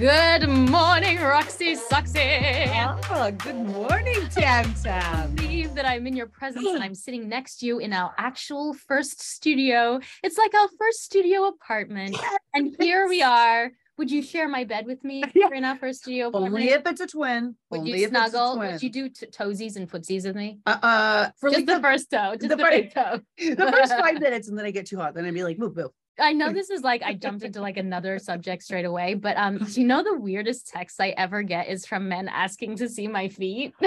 [0.00, 2.70] Good morning, Roxy Soxy.
[3.10, 5.24] Oh, good morning, Tam Tam.
[5.24, 8.14] I believe that I'm in your presence and I'm sitting next to you in our
[8.16, 10.00] actual first studio.
[10.22, 12.16] It's like our first studio apartment.
[12.54, 13.72] And here we are.
[13.98, 15.48] Would you share my bed with me Yeah.
[15.52, 16.54] In our first studio apartment?
[16.54, 17.56] Only if it's a twin.
[17.68, 18.58] Would Only you if it's a snuggle?
[18.58, 20.60] Would you do t- toesies and footsies with me?
[20.64, 23.20] Uh, uh, for just like the, the, first toe, just the, the fir- big toe.
[23.36, 25.12] the first five minutes, and then I get too hot.
[25.12, 25.90] Then I'd be like, move, move.
[26.20, 29.58] I know this is like I jumped into like another subject straight away, but um,
[29.58, 33.08] do you know the weirdest text I ever get is from men asking to see
[33.08, 33.74] my feet?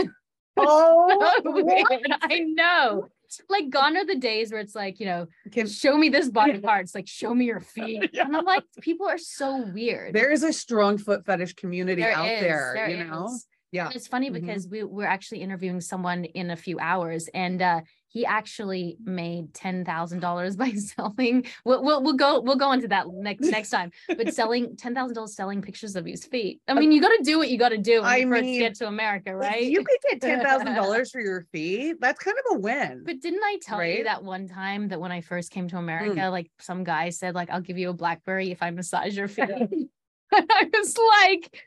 [0.55, 2.17] Oh, So.
[2.21, 3.07] I know.
[3.49, 5.25] Like gone are the days where it's like, you know,
[5.65, 6.83] show me this body part.
[6.83, 8.11] It's like, show me your feet.
[8.13, 8.25] Yeah.
[8.25, 10.13] And I'm like, people are so weird.
[10.13, 13.35] there is a strong foot fetish community There out is, there, you know?
[13.71, 13.87] Yeah.
[13.87, 14.33] And it's funny Mhm.
[14.33, 17.81] because we we're actually interviewing someone in a few hours, and uh,
[18.13, 21.45] he actually made ten thousand dollars by selling.
[21.65, 23.91] We'll, we'll we'll go we'll go into that next next time.
[24.07, 26.61] But selling ten thousand dollars selling pictures of his feet.
[26.67, 28.43] I mean, you got to do what you got to do when I you first
[28.43, 29.63] mean, get to America, right?
[29.63, 31.97] You could get ten thousand dollars for your feet.
[31.99, 33.03] That's kind of a win.
[33.05, 33.97] But didn't I tell you Right?
[33.99, 34.03] Hmm.
[34.05, 37.49] that one time that when I first came to America, like some guy said, like,
[37.49, 39.49] I'll give you a blackberry if I massage your feet.
[39.49, 39.89] and
[40.31, 41.63] I was like.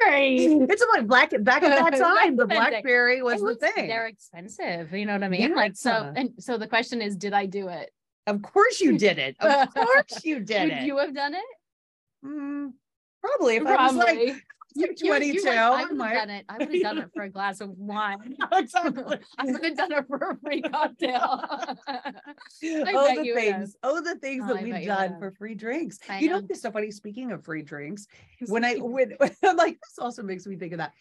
[0.06, 2.36] it's about black back at that time.
[2.36, 2.70] The in that day.
[2.70, 3.88] BlackBerry was the thing.
[3.88, 4.92] They're expensive.
[4.92, 5.54] You know what I mean?
[5.54, 7.90] Like so, and so the question is, did I do it?
[8.26, 9.36] Of course you did it.
[9.40, 10.82] Of course you did Would it.
[10.84, 11.44] you have done it?
[12.24, 12.72] Mm,
[13.22, 13.56] probably.
[13.56, 14.42] If I was like, Probably.
[14.74, 16.44] You're You- you're 22, like, I would have might- done it.
[16.48, 18.36] I would have done it for a glass of wine.
[18.52, 19.18] exactly.
[19.38, 21.20] I would have done it for a free cocktail.
[21.88, 22.10] oh,
[22.60, 23.56] the you would have.
[23.56, 23.76] things.
[23.82, 25.98] Oh, the things Oh, that I we've done for free drinks.
[26.08, 26.46] I you know, know.
[26.50, 26.90] it's so funny.
[26.90, 28.06] Speaking of free drinks,
[28.46, 30.92] when I when I'm like this also makes me think of that.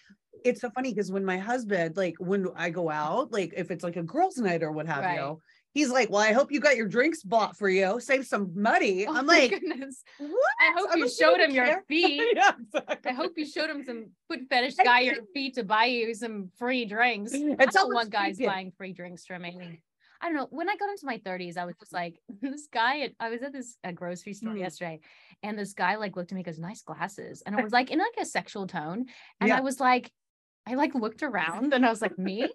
[0.43, 3.83] It's so funny because when my husband, like when I go out, like if it's
[3.83, 5.17] like a girls' night or what have Right.
[5.19, 5.41] you,
[5.73, 7.99] he's like, Well, I hope you got your drinks bought for you.
[7.99, 9.05] Save some money.
[9.07, 10.03] Oh I'm like, goodness.
[10.17, 10.31] What?
[10.61, 12.23] I hope I'm you showed "I him your feet.
[12.35, 13.11] yeah, exactly.
[13.11, 16.49] I hope you showed him some foot fetish guy your feet to buy you some
[16.57, 17.33] free drinks.
[17.35, 18.51] I And don't want guys speaking.
[18.51, 19.81] buying free drinks from me.
[20.21, 20.47] I don't know.
[20.51, 23.41] When I got into my 30s, I was just like, this guy, at- I was
[23.41, 24.59] at this grocery store Mm.
[24.59, 25.01] yesterday,
[25.41, 27.43] and this guy like looked at me goes, nice glasses.
[27.45, 29.07] And it was like in like a sexual tone.
[29.41, 29.57] And Yeah.
[29.57, 30.11] I was like,
[30.65, 32.47] I like looked around and I was like, me?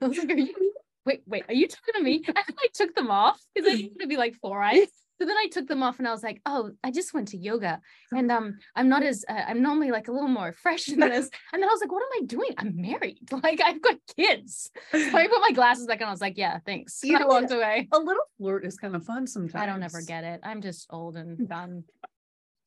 [0.00, 0.72] I was like, are you
[1.08, 2.22] wait, wait, are you talking to me?
[2.26, 4.88] And I took them off because I wanted to be like four eyes.
[5.20, 7.36] So then I took them off and I was like, oh, I just went to
[7.36, 7.80] yoga
[8.12, 11.28] and um, I'm not as, uh, I'm normally like a little more fresh than this.
[11.52, 12.50] And then I was like, what am I doing?
[12.58, 13.18] I'm married.
[13.42, 14.70] Like I've got kids.
[14.92, 16.06] So I put my glasses back on.
[16.08, 17.00] I was like, yeah, thanks.
[17.02, 17.88] You And I walked away.
[17.90, 19.60] a little flirt is kind of fun sometimes.
[19.60, 20.38] I don't ever get it.
[20.44, 21.82] I'm just old and done.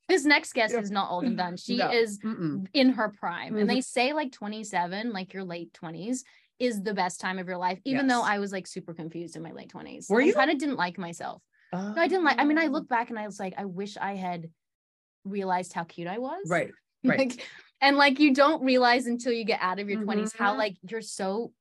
[0.08, 1.56] This next guest is not old and done.
[1.56, 1.90] She No.
[1.90, 2.66] is Mm-mm.
[2.74, 3.56] in her prime.
[3.56, 3.72] And Mhm.
[3.72, 6.18] they say like 27, like your late 20s,
[6.58, 9.42] is the best time of your life, even though I was like super confused in
[9.42, 10.08] my late 20s.
[10.08, 10.34] Were I you?
[10.34, 11.42] kind of didn't like myself.
[11.72, 12.70] No, I didn't like, I mean, I Oh.
[12.70, 14.50] look back and I was like, I wish I had
[15.24, 16.42] realized how cute I was.
[16.46, 16.70] Right.
[17.04, 17.18] right.
[17.18, 17.46] Like,
[17.80, 20.58] and like you don't realize until you get out of your 20s how mm-hmm.
[20.58, 21.52] like you're so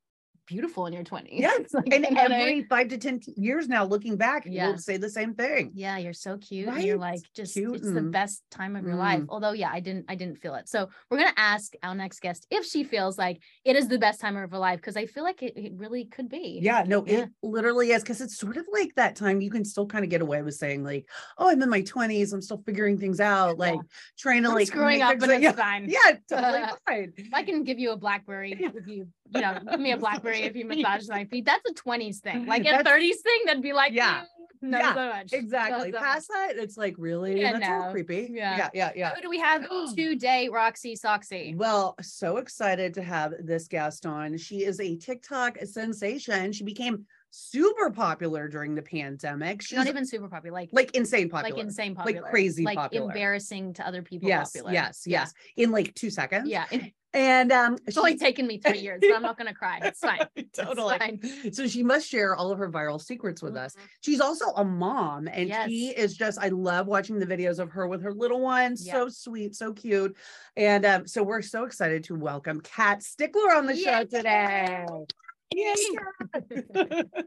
[0.52, 1.28] beautiful in your 20s.
[1.32, 1.60] Yes.
[1.74, 4.68] Like, and you know what I every five to 10 years now, looking back, Yeah.
[4.68, 5.64] we'll say the same thing.
[5.74, 8.96] yeah you're so cute and you're like just Cute it's the best time of your
[8.96, 9.26] life Mm.
[9.34, 10.80] although yeah i didn't i didn't feel it so
[11.10, 13.38] we're gonna ask our next guest if she feels like
[13.70, 16.04] it is the best time of her life because i feel like it, it really
[16.06, 17.20] could be Yeah, no, Yeah.
[17.24, 20.10] it literally is because it's sort of like that time you can still kind of
[20.10, 21.04] get away with saying, like,
[21.38, 23.80] oh, I'm in my 20s, I'm still figuring things out, like
[24.18, 27.14] trying to I'm like screwing up but like- it's yeah, fine yeah, totally fine.
[27.18, 30.44] if i can give you a blackberry if you you know give me a blackberry
[30.44, 33.62] if you massage my feet that's a 20s thing like a That's- 30s thing that'd
[33.64, 34.22] be like Yeah.
[34.22, 34.26] "Mm,
[34.64, 35.92] no Yeah, so much Exactly.
[35.92, 38.30] No, so Past that, it's like really Yeah, that's a little creepy.
[38.32, 38.58] Yeah.
[38.58, 39.16] yeah, yeah, yeah.
[39.16, 44.38] who do we have today roxy soxy Well, so excited to have this guest on.
[44.38, 46.52] She is a TikTok sensation.
[46.52, 49.62] She became super popular during the pandemic.
[49.62, 51.56] She's not even super popular like like insane popular.
[51.56, 53.08] like insane popular like crazy like popular.
[53.08, 55.22] embarrassing to other people Yes, popular yes, Yeah.
[55.22, 55.34] yes.
[55.56, 56.48] In like two seconds.
[56.50, 56.66] Yeah,
[57.14, 59.80] And um it's only taken me three years, but I'm not gonna cry.
[59.84, 60.26] It's fine.
[60.36, 60.98] It's totally.
[60.98, 61.54] fine.
[61.54, 63.76] So she must share all of her viral secrets with us.
[63.76, 63.80] Mhm.
[64.02, 65.68] She's also a mom, and Yes.
[65.70, 68.76] she is just, I love watching the videos of her with her little one.
[68.80, 68.94] Yeah.
[68.94, 70.16] So sweet, so cute.
[70.56, 74.06] And um, so we're so excited to welcome Kat Stickler on the show Yay!
[74.06, 74.86] today.
[74.88, 75.06] Well,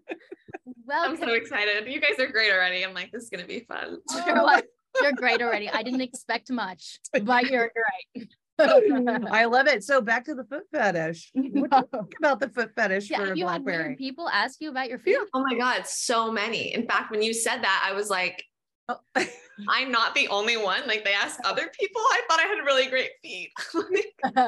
[0.91, 1.87] I'm so excited.
[1.93, 2.85] You guys are great already.
[2.85, 3.99] I'm like, this is gonna be fun.
[4.27, 4.67] you're, like-
[5.03, 5.69] you're great already.
[5.69, 7.71] I didn't expect much, but you're
[8.15, 8.29] great.
[9.31, 9.83] I love it.
[9.85, 11.33] So back to the foot fetish.
[11.35, 14.29] What do you think about the foot fetish yeah, for have you had weird people
[14.29, 15.17] ask you about your feet?
[15.33, 16.75] Oh my God, so many.
[16.75, 18.45] In fact, when you said that, I was like,
[18.89, 18.99] Oh.
[19.69, 20.87] I'm not the only one.
[20.87, 22.03] Like they asked other people.
[22.03, 23.51] I thought I had really great feet.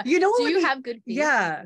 [0.04, 0.38] you know what?
[0.38, 1.16] Do would you be- have good feet?
[1.16, 1.64] Yeah.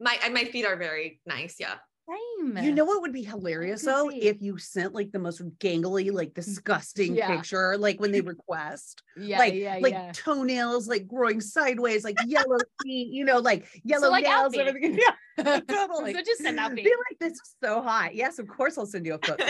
[0.00, 1.56] my my feet are very nice.
[1.58, 1.74] Yeah.
[2.08, 2.56] Same.
[2.56, 4.08] You know what would be hilarious though?
[4.08, 4.22] feet.
[4.22, 7.36] If you sent like the most gangly, like mm, disgusting Yeah.
[7.36, 10.12] picture, like when they request, Yeah, like yeah, like yeah.
[10.12, 14.60] toenails like growing sideways, like yellow feet, you know, like yellow like nails, Alfie.
[14.60, 14.98] everything.
[15.38, 16.14] Yeah, totally.
[16.14, 18.14] So just send out Be like, this is so hot.
[18.16, 19.40] Yes, of course I'll send you a foot.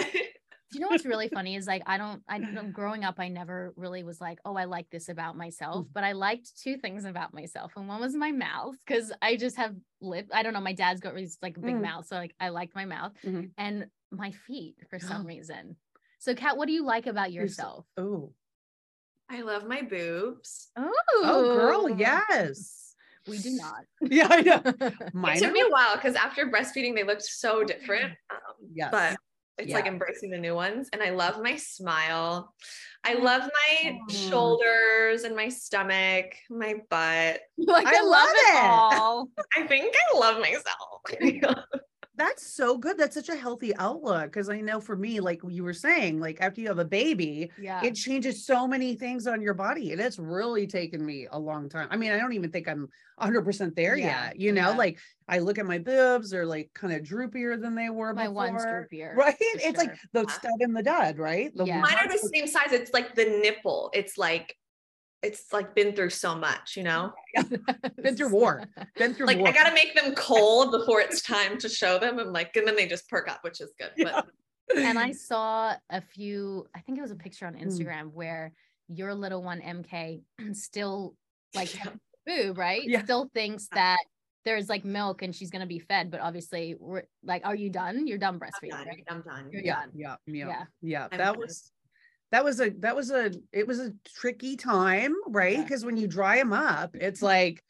[0.70, 3.28] Do you know what's really funny is like I don't I don't- growing up I
[3.28, 5.92] never really was like oh I like this about myself Mm.
[5.94, 9.56] but I liked two things about myself and one was my mouth because I just
[9.56, 11.82] have lip I don't know my dad's got really like a big Mm.
[11.82, 13.50] mouth so like I liked my mouth Mhm.
[13.56, 15.76] and my feet for some reason
[16.18, 18.32] so Kat what do you like about yourself Oh,
[19.30, 20.70] I love my boobs.
[20.76, 20.92] oh
[21.24, 22.94] oh, girl, yes.
[23.26, 24.62] we do not Yeah, I know.
[24.64, 28.12] It took are me a while because after breastfeeding, they looked so different.
[28.30, 28.38] Um,
[28.72, 28.90] Yes.
[28.90, 29.16] But
[29.58, 30.88] it's like embracing the new ones.
[30.92, 32.54] And I love my smile.
[33.04, 33.22] I mm.
[33.22, 37.40] love my shoulders and my stomach, my butt.
[37.58, 38.64] like I I, love love it it.
[38.64, 41.64] all I think I love myself.
[42.18, 42.98] That's so good.
[42.98, 44.24] That's such a healthy outlook.
[44.24, 47.50] Because I know for me, like you were saying, like after you have a baby,
[47.56, 49.92] yeah it changes so many things on your body.
[49.92, 51.86] And it's really taken me a long time.
[51.92, 52.88] I mean, I don't even think I'm
[53.20, 54.40] 100% there Yeah, yet.
[54.40, 54.76] You know, yeah.
[54.76, 54.98] like
[55.28, 58.34] I look at my boobs, they're like kind of droopier than they were my before.
[58.34, 59.36] one's droopier Right?
[59.38, 61.52] for It's like the uh stud and the dud, right?
[61.54, 61.80] The Yeah.
[61.80, 62.72] Mine are the same size.
[62.72, 63.90] It's like the nipple.
[63.94, 64.56] It's like,
[65.22, 67.12] it's like been through so much, you know?
[68.02, 68.64] been through war.
[68.96, 69.48] Been through Like war.
[69.48, 72.18] I gotta make them cold before it's time to show them.
[72.18, 73.90] I'm like, and then they just perk up, which is good.
[73.96, 74.20] Yeah.
[74.68, 77.64] But and I saw a few, I think it was a picture on Mm.
[77.66, 78.52] Instagram where
[78.88, 80.22] your little one MK
[80.54, 81.14] still
[81.54, 81.90] like Yeah.
[82.26, 82.82] boob, right?
[82.84, 83.02] Yeah.
[83.04, 83.98] Still thinks that
[84.44, 88.06] there's like milk and she's gonna be fed, but obviously we're like, are you done?
[88.06, 88.86] You're done I'm breastfeeding, done.
[88.86, 89.04] right?
[89.08, 89.48] I'm done.
[89.50, 89.90] You're yeah, done.
[89.94, 90.64] yeah, yeah, Yeah.
[90.80, 91.08] yeah.
[91.10, 91.72] I'm That was
[92.30, 95.56] that was a that was a it was a tricky time, right?
[95.56, 95.62] Yeah.
[95.62, 97.26] Because when you dry them up, it's mm-hmm.
[97.26, 97.64] like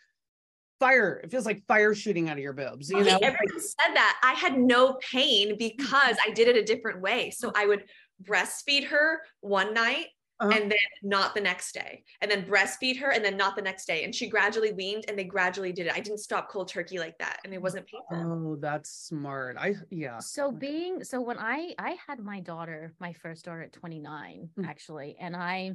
[0.81, 1.20] fire.
[1.22, 2.90] It feels like fire shooting out of your boobs.
[2.90, 4.19] You know, everyone said that.
[4.22, 5.58] I had no pain mm-hmm.
[5.58, 7.31] because I did it a different way.
[7.31, 7.84] So I would
[8.22, 10.06] breastfeed her one night
[10.40, 10.52] Uh-huh.
[10.55, 13.87] and then not the next day, and then breastfeed her and then not the next
[13.87, 14.05] day.
[14.05, 15.93] And she gradually weaned and they gradually did it.
[15.94, 18.52] I didn't stop cold turkey like that, and it wasn't painful.
[18.52, 19.56] oh, that's smart.
[19.58, 20.19] I yeah.
[20.20, 24.67] So being so when I I had my daughter, my first daughter at 29 Mm.
[24.69, 25.73] actually, and I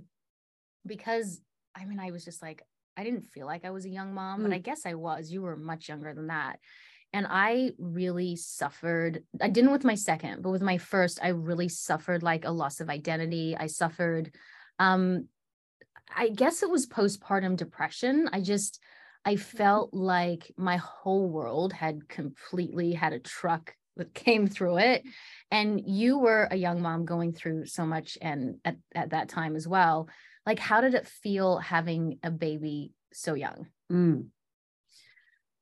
[0.86, 1.42] because
[1.76, 2.64] I mean I was just like
[2.96, 4.56] I didn't feel like I was a young mom, but Mm.
[4.56, 5.32] I guess I was.
[5.32, 6.60] You were much younger than that.
[7.12, 9.24] And I really suffered.
[9.42, 12.80] I didn't with my second, but with my first, I really suffered like a loss
[12.82, 13.56] of identity.
[13.58, 14.34] I suffered
[14.80, 15.28] um
[16.16, 18.30] I guess it was postpartum depression.
[18.32, 18.80] I just
[19.26, 25.04] I felt like my whole world had completely had a truck that came through it.
[25.52, 29.56] And you were a young mom going through so much and at, at that time
[29.56, 30.10] as well.
[30.46, 33.68] Like, how did it feel having a baby so young?
[33.92, 34.28] Mm.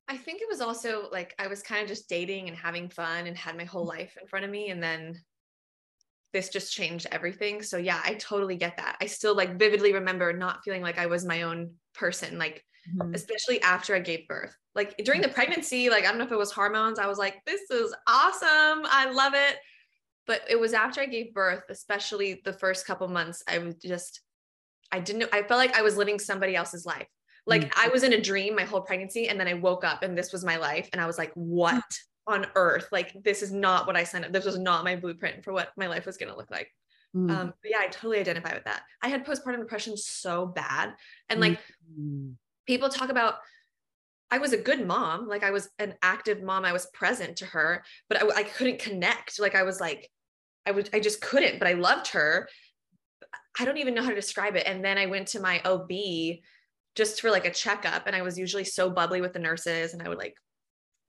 [0.08, 3.28] I think it was also like I was kind of just dating and having fun
[3.28, 4.70] and had my whole life in front of me.
[4.70, 5.22] And then
[6.34, 7.62] this just changed everything.
[7.62, 8.98] So yeah, I totally get that.
[9.02, 12.64] I still like vividly remember not feeling like I was my own person, like
[12.96, 13.14] mm-hmm.
[13.14, 14.56] especially after I gave birth.
[14.74, 17.44] Like during the pregnancy, like I don't know if it was hormones, I was like,
[17.46, 18.86] this is awesome.
[18.86, 19.58] I love it.
[20.28, 24.22] But it was after I gave birth, especially the first couple months, I was just,
[24.92, 27.08] I didn't, I felt like I was living somebody else's life.
[27.48, 27.72] Like mm.
[27.76, 30.32] I was in a dream my whole pregnancy, and then I woke up and this
[30.32, 30.88] was my life.
[30.94, 31.84] And I was like, what
[32.28, 32.88] on earth?
[32.92, 34.32] Like, this is not what I signed up.
[34.32, 36.70] This was not my blueprint for what my life was going to look like.
[37.16, 37.30] Mm.
[37.32, 38.84] Um, but yeah, I totally identify with that.
[39.02, 40.94] I had postpartum depression so bad.
[41.30, 41.60] And like,
[42.00, 42.36] Mm.
[42.66, 43.36] people talk about
[44.34, 47.46] I was a good mom, like I was an active mom, I was present to
[47.48, 49.42] her, but I, I couldn't connect.
[49.42, 50.10] Like I was like,
[50.66, 52.48] I would, I just couldn't, but I loved her.
[53.60, 54.66] I don't even know how to describe it.
[54.66, 55.90] And then I went to my OB
[56.96, 60.02] just for like a checkup, and I was usually so bubbly with the nurses, and
[60.02, 60.36] I would like,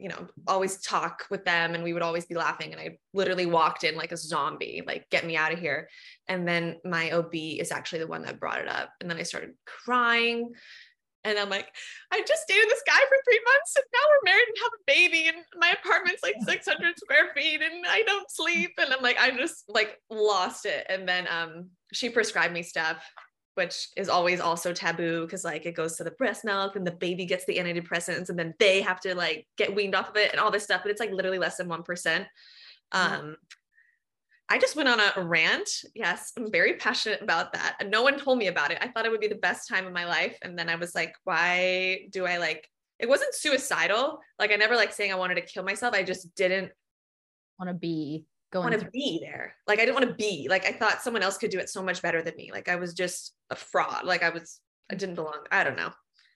[0.03, 2.73] you know, always talk with them, and we would always be laughing.
[2.73, 5.89] And I literally walked in like a zombie, like get me out of here.
[6.27, 9.23] And then my OB is actually the one that brought it up, and then I
[9.23, 10.51] started crying.
[11.25, 11.69] And I'm like,
[12.13, 14.85] I just dated this guy for three months and now we're married and have a
[14.89, 18.73] baby and my apartment's like 600 square feet and I don't sleep.
[18.77, 20.85] And I'm like, I just like lost it.
[20.89, 23.09] And then um, she prescribed me stuff
[23.55, 26.93] which is always also taboo because like it goes to the breast milk and the
[26.93, 30.33] baby gets the antidepressants and then they have to like get weaned off of it
[30.33, 31.85] and all this stuff, but it's like literally less than 1%.
[31.85, 32.27] Mm-hmm.
[32.93, 33.37] Um,
[34.49, 35.69] I just went on a rant.
[35.95, 37.77] Yes, I'm very passionate about that.
[37.81, 38.79] And no one told me about it.
[38.81, 40.37] I thought it would be the best time of my life.
[40.43, 42.69] And then I was like, why do I like
[42.99, 44.21] it wasn't suicidal.
[44.39, 45.93] Like I never like saying I wanted to kill myself.
[45.93, 46.71] I just didn't
[47.63, 49.55] Want to be going want to be there.
[49.67, 50.47] Like I didn't want to be.
[50.49, 52.51] Like I thought someone else could do it so much better than me.
[52.53, 54.05] Like I was just a fraud.
[54.05, 55.39] Like I was I didn't belong.
[55.51, 55.91] I don't know.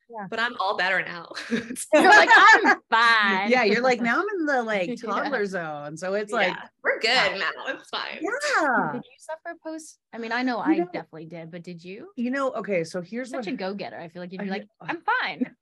[0.08, 0.26] Yeah.
[0.30, 1.32] But I'm all better now.
[1.50, 3.50] You're like, I'm fine.
[3.50, 4.94] yeah, you're like now I'm in the like Yeah.
[5.10, 5.96] toddler zone.
[5.96, 7.50] So it's like, Yeah, we're good now.
[7.66, 8.20] It's fine.
[8.22, 8.90] yeah.
[8.92, 9.98] Did you suffer post?
[10.12, 12.12] I mean, I know I know- definitely did, but did you?
[12.14, 13.98] You know, okay, so here's Such what a go-getter.
[13.98, 15.56] I feel like you'd be I- like, I'm fine.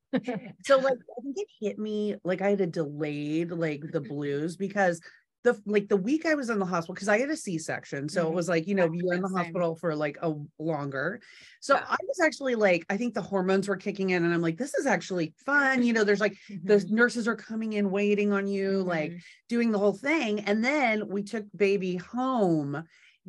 [0.66, 4.56] so like I think it hit me like I had a delayed like the blues
[4.56, 5.00] because
[5.44, 8.08] the like the week I was in the hospital because I had a C-section.
[8.08, 8.30] So Mhm.
[8.30, 9.34] it was like, you know, Yeah, you're in the same.
[9.36, 11.20] hospital for like a longer.
[11.60, 11.84] So Yeah.
[11.86, 14.74] I was actually like, I think the hormones were kicking in and I'm like, this
[14.74, 15.82] is actually fun.
[15.82, 16.88] You know, there's like the Mhm.
[16.88, 19.22] nurses are coming in waiting on you, like Mhm.
[19.48, 20.40] doing the whole thing.
[20.40, 22.82] And then we took baby home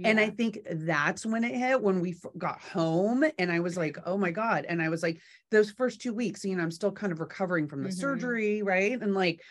[0.04, 3.24] and I think that's when it hit when we f- got home.
[3.40, 4.66] And I was like, oh my God.
[4.68, 5.20] And I was like,
[5.52, 7.92] those first two weeks, you know, I'm still kind of recovering from the Mhm.
[7.92, 9.02] surgery, right?
[9.02, 9.42] And like,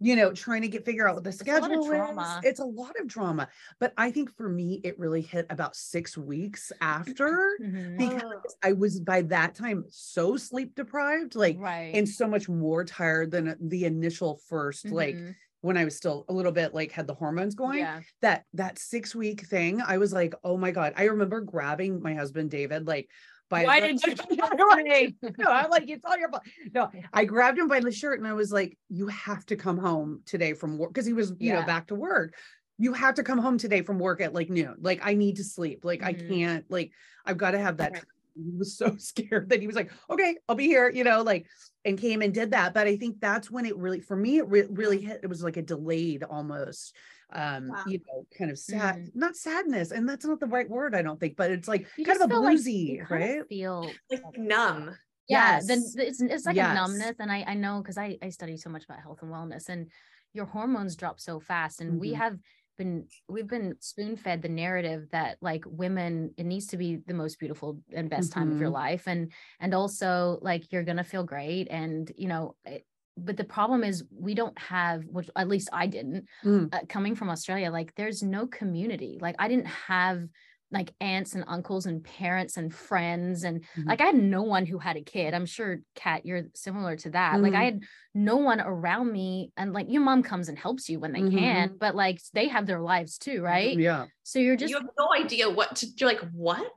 [0.00, 2.38] you know, trying to get figure out what the It's schedule is.
[2.42, 3.48] It's a lot of drama.
[3.78, 7.96] But I think for me, it really hit about six weeks after Mhm.
[7.98, 11.94] because I was by that time so sleep deprived, like, right.
[11.94, 15.36] and so much more tired than the initial 1st like Mhm.
[15.60, 18.02] when I was still a little bit like had the hormones going yeah.
[18.20, 20.92] that that six week thing, I was like, oh my god.
[20.96, 23.08] I remember grabbing my husband David like
[23.48, 25.14] by Why did you Right.
[25.38, 26.42] no, I'm like, it's all your fault.
[26.74, 29.78] No, I grabbed him by the shirt and I was like, you have to come
[29.78, 32.34] home today from work because he was, you know, back to work.
[32.78, 34.76] You have to come home today from work at like noon.
[34.80, 35.84] Like, I need to sleep.
[35.84, 36.28] Like, I Mhm.
[36.28, 36.92] can't, like,
[37.24, 37.92] I've got to have that.
[37.92, 38.04] Right.
[38.34, 41.46] He was so scared that he was like, okay, I'll be here, you know, like,
[41.84, 42.74] and came and did that.
[42.74, 45.20] But I think that's when it really, for me, it re- really hit.
[45.22, 46.96] It was like a delayed almost,
[47.32, 47.84] um, Wow.
[47.86, 49.10] you know, kind of sad, Mhm.
[49.14, 49.90] not sadness.
[49.90, 52.26] And that's not the right word, I don't think, but it's like You kind of
[52.26, 53.48] a feel like- bluesy, you kind of right?
[53.48, 54.96] Feel Like numb.
[55.26, 56.70] yeah then it's, it's like Yes.
[56.72, 59.32] a numbness and i i know because i i study so much about health and
[59.32, 59.90] wellness and
[60.34, 62.16] your hormones drop so fast and we Mhm.
[62.16, 62.38] have
[62.76, 67.14] been we've been spoon fed the narrative that like women it needs to be the
[67.14, 68.72] most beautiful and best time of your Mhm.
[68.84, 72.84] life and and also like you're gonna feel great and you know it,
[73.16, 76.68] but the problem is we don't have which at least i didn't Mm.
[76.72, 80.26] uh, coming from australia like there's no community like i didn't have
[80.70, 83.88] like aunts and uncles and parents and friends and Mhm.
[83.88, 85.32] like I had no one who had a kid.
[85.32, 87.42] I'm sure Kat, you're similar to that.
[87.42, 87.64] Like I Mhm.
[87.64, 87.80] had
[88.12, 91.30] no one around me and like your mom comes and helps you when they Mhm,
[91.32, 93.78] can, but like they have their lives too, right?
[93.78, 94.06] Yeah.
[94.24, 96.72] So you're just you have no idea what to you're like, what?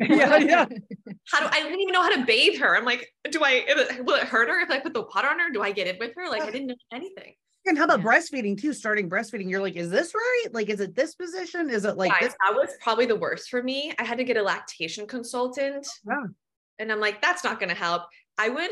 [0.00, 0.66] Yeah, yeah.
[1.30, 2.76] How do I didn't even know how to bathe her?
[2.76, 3.64] I'm like, do I
[4.04, 5.50] will it hurt her if I put the water on her?
[5.50, 6.28] Do I get in with her?
[6.28, 7.34] Like I didn't know anything.
[7.66, 8.06] And how about Yeah.
[8.06, 8.72] breastfeeding too?
[8.72, 10.46] Starting breastfeeding, you're like, is this right?
[10.52, 11.68] Like, is it this position?
[11.68, 12.34] Is it like Guys, this?
[12.44, 13.92] that was probably the worst for me.
[13.98, 15.86] I had to get a lactation consultant.
[16.08, 16.26] Oh, yeah.
[16.78, 18.04] And I'm like, that's not gonna help.
[18.38, 18.70] I would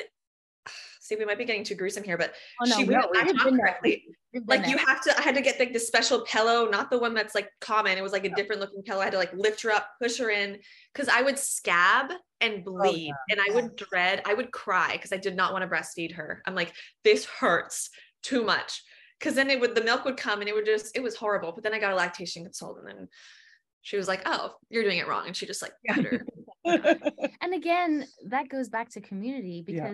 [1.08, 3.26] see, we might be getting too gruesome here, but oh no, she we- wouldn't we've
[3.26, 4.04] latch on correctly.
[4.46, 7.14] Like you have to, I had to get like the special pillow, not the one
[7.14, 7.96] that's like common.
[7.96, 9.00] It was like a different looking pillow.
[9.00, 10.58] I had to like lift her up, push her in,
[10.92, 12.12] because I would scab
[12.42, 15.62] and oh, bleed, and I would dread, I would cry because I did not want
[15.62, 16.42] to breastfeed her.
[16.46, 16.74] I'm like,
[17.04, 17.88] this hurts
[18.22, 18.82] too much.
[19.20, 21.50] Cause then it would the milk would come and it would just, it was horrible.
[21.50, 23.08] But then I got a lactation consultant and
[23.82, 25.26] she was like, Oh, you're doing it wrong.
[25.26, 26.24] And she just like put her.
[27.40, 29.92] and again, that goes back to community Yeah.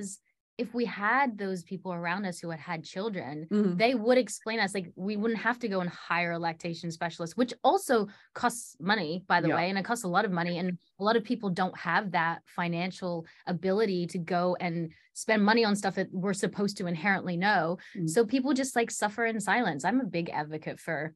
[0.56, 3.76] Because if we had those people around us who had had children, Mhm.
[3.78, 7.36] they would explain us like we wouldn't have to go and hire a lactation specialist
[7.36, 9.56] which also costs money by the Yeah.
[9.56, 12.12] way and it costs a lot of money and a lot of people don't have
[12.12, 17.36] that financial ability to go and spend money on stuff that we're supposed to inherently
[17.36, 18.08] know Mm.
[18.08, 21.14] so people just like suffer in silence i'm a big advocate for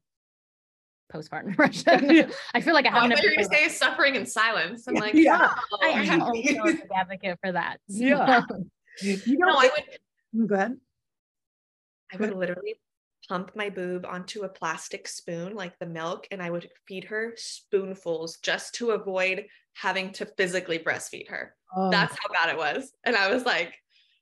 [1.12, 4.26] postpartum depression i feel like i Oh, haven't thought you were gonna say suffering in
[4.26, 4.87] silence.
[4.87, 5.54] I'm like, Yeah.
[5.73, 6.57] oh, I am also okay.
[6.57, 7.80] a big advocate for that.
[7.88, 8.42] Yeah.
[9.00, 9.99] You no, I would
[10.43, 10.76] mm, go ahead.
[12.12, 12.81] I would literally
[13.28, 17.35] pump my boob onto a plastic spoon, like the milk, and I would feed her
[17.37, 21.55] spoonfuls just to avoid having to physically breastfeed her.
[21.76, 22.93] Oh, That's how bad it was.
[23.05, 23.75] And I was like,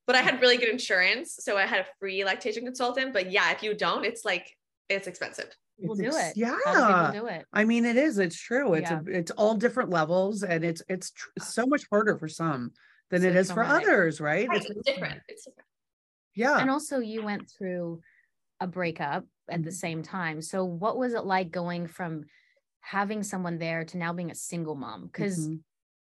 [0.06, 1.36] but I had really good insurance.
[1.40, 3.12] So I had a free lactation consultant.
[3.12, 4.46] But yeah, if you don't, it's like,
[4.88, 5.48] it's expensive.
[5.78, 6.44] We'll do ex- it.
[6.64, 7.20] How do Yeah.
[7.20, 7.44] do it?
[7.52, 8.18] I mean, it is.
[8.18, 8.74] It's true.
[8.74, 9.00] It's Yeah.
[9.06, 11.44] a, it's all different levels, and it's it's tr- uh.
[11.44, 12.72] so much harder for some
[13.10, 14.48] than it So is for others, right?
[14.48, 15.22] Right, It's It's different.
[15.28, 15.68] It's different.
[16.34, 16.62] yeah.
[16.62, 18.02] And also, you went through
[18.60, 19.72] a breakup at the Mhm.
[19.72, 20.42] same time.
[20.42, 22.24] So, what was it like going from
[22.80, 25.06] having someone there to now being a single mom?
[25.06, 25.64] Because Mhm.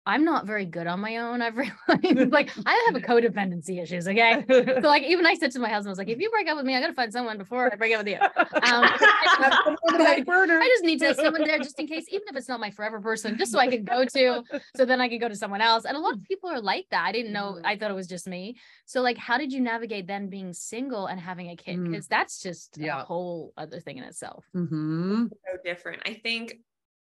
[0.08, 1.42] I'm not very good on my own.
[1.42, 4.08] I've realized like I have a codependency issues.
[4.08, 4.44] Okay.
[4.48, 6.56] So like even I said to my husband, I was like, if you break up
[6.56, 8.20] with me, I gotta find someone before I break up with you.
[8.20, 12.48] Um, I, I just need to have someone there just in case, even if it's
[12.48, 14.42] not my forever person, just so I can go to,
[14.76, 15.84] so then I can go to someone else.
[15.84, 17.04] And a lot of people are like that.
[17.04, 17.62] I didn't know, Mhm.
[17.64, 18.56] I thought it was just me.
[18.86, 21.78] So like, how did you navigate then being single and having a kid?
[21.78, 21.90] Mm.
[21.90, 23.02] Because that's just Yeah.
[23.02, 24.44] a whole other thing in itself.
[24.52, 26.02] hmm so different.
[26.06, 26.54] I think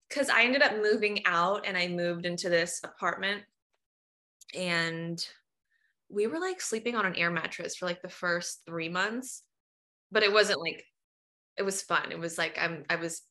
[0.10, 3.44] because I ended up moving out and I moved into this apartment
[4.56, 5.26] and
[6.10, 9.44] we were like sleeping on an air mattress for like the first three months,
[10.12, 10.86] but it wasn't like
[11.58, 12.12] it was fun.
[12.12, 13.24] It was like I'm I was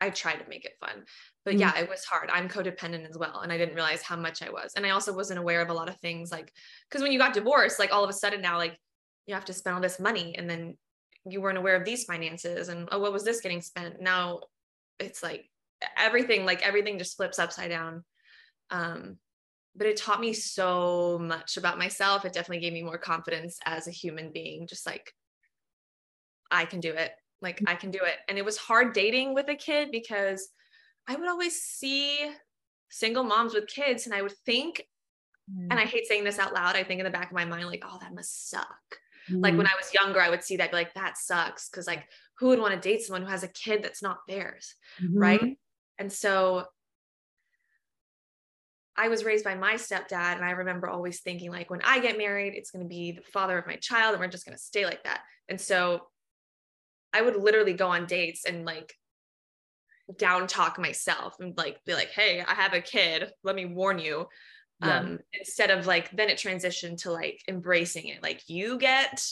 [0.00, 1.06] I tried to make it fun.
[1.44, 1.60] But Mhm.
[1.60, 2.30] yeah, it was hard.
[2.32, 3.40] I'm codependent as well.
[3.40, 4.74] And I didn't realize how much I was.
[4.76, 6.52] And I also wasn't aware of a lot of things like
[6.90, 8.78] because when you got divorced, like all of a sudden now, like
[9.26, 10.78] you have to spend all this money and then
[11.26, 14.00] you weren't aware of these finances and oh, what was this getting spent?
[14.00, 14.42] Now
[14.98, 15.50] it's like
[15.96, 18.04] everything, like everything just flips upside down.
[18.70, 19.18] Um,
[19.76, 22.24] but it taught me so much about myself.
[22.24, 25.12] It definitely gave me more confidence as a human being, just like
[26.50, 27.12] I can do it.
[27.42, 28.14] Like I can do it.
[28.28, 30.48] And it was hard dating with a kid because
[31.06, 32.30] I would always see
[32.88, 34.86] single moms with kids and I would think,
[35.70, 37.66] and I hate saying this out loud, I think in the back of my mind,
[37.66, 38.66] like, oh, that must suck.
[39.28, 39.58] Like Mm-hmm.
[39.58, 41.68] when I was younger, I would see that, be like, that sucks.
[41.68, 42.04] Cause like,
[42.38, 44.74] who would want to date someone who has a kid that's not theirs?
[45.02, 45.18] Mm-hmm.
[45.18, 45.58] right?
[45.98, 46.64] And so
[48.96, 52.16] I was raised by my stepdad, and I remember always thinking, like, when I get
[52.16, 54.62] married, it's going to be the father of my child, and we're just going to
[54.62, 55.20] stay like that.
[55.48, 56.08] And so
[57.12, 58.94] I would literally go on dates and like
[60.18, 63.30] down talk myself and like be like, hey, I have a kid.
[63.42, 64.28] Let me warn you.
[64.82, 64.98] Yeah.
[64.98, 68.22] Um, instead of like, then it transitioned to like embracing it.
[68.22, 69.24] Like, you get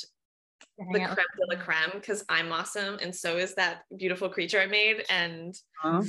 [0.78, 2.98] the Hang out creme with de la creme because I'm awesome.
[3.02, 5.04] And so is that beautiful creature I made.
[5.10, 6.02] And Huh?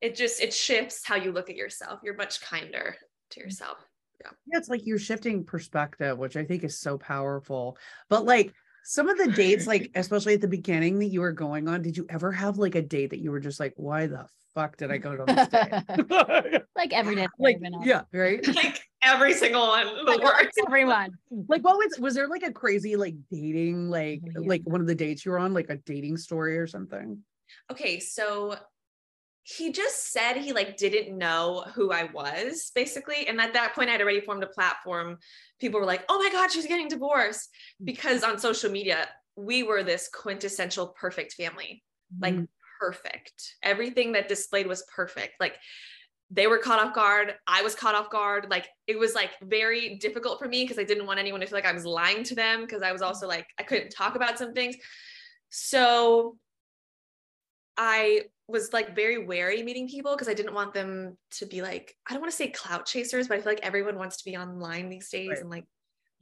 [0.00, 2.96] It just it shifts how you look at yourself you're much kinder
[3.30, 3.44] to mm.
[3.44, 3.78] yourself
[4.22, 7.76] Yeah, it's like you're shifting perspective, which I think is so powerful.
[8.08, 8.52] But like
[8.84, 11.96] some of the dates, like especially at the beginning that you were going on, did
[11.96, 14.90] you ever have like a date that you were just like, why the fuck did
[14.90, 16.62] I go to this date?
[16.76, 17.26] like every day.
[17.38, 17.86] like, I've been on.
[17.86, 18.44] yeah, right.
[18.54, 21.10] like every single one the Like, worst Everyone.
[21.48, 24.48] Like, what was was there like a crazy like dating, like Oh, yeah.
[24.48, 27.22] like one of the dates you were on, like a dating story or something?
[27.70, 28.56] okay so
[29.56, 33.88] he just said he like didn't know who i was basically and at that point
[33.88, 35.16] i'd already formed a platform
[35.58, 37.48] people were like oh my god she's getting divorced
[37.82, 41.82] because on social media we were this quintessential perfect family
[42.20, 42.48] like Mhm.
[42.80, 43.56] perfect.
[43.62, 45.34] Everything that displayed was perfect.
[45.40, 45.56] Like
[46.30, 47.34] they were caught off guard.
[47.46, 48.46] I was caught off guard.
[48.50, 51.56] Like it was like very difficult for me because I didn't want anyone to feel
[51.56, 54.38] like I was lying to them because I was also like I couldn't talk about
[54.38, 54.76] some things.
[55.50, 56.36] So
[57.78, 61.94] I was like very wary meeting people because I didn't want them to be like
[62.08, 64.36] I don't want to say clout chasers, but I feel like everyone wants to be
[64.36, 65.38] online these days Right.
[65.40, 65.64] and like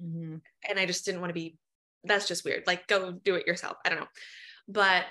[0.03, 0.43] Mhm.
[0.69, 1.57] and I just didn't want to be
[2.05, 2.65] that's just weird.
[2.67, 3.79] Like go do it yourself.
[3.85, 4.09] I don't know.
[4.69, 5.07] But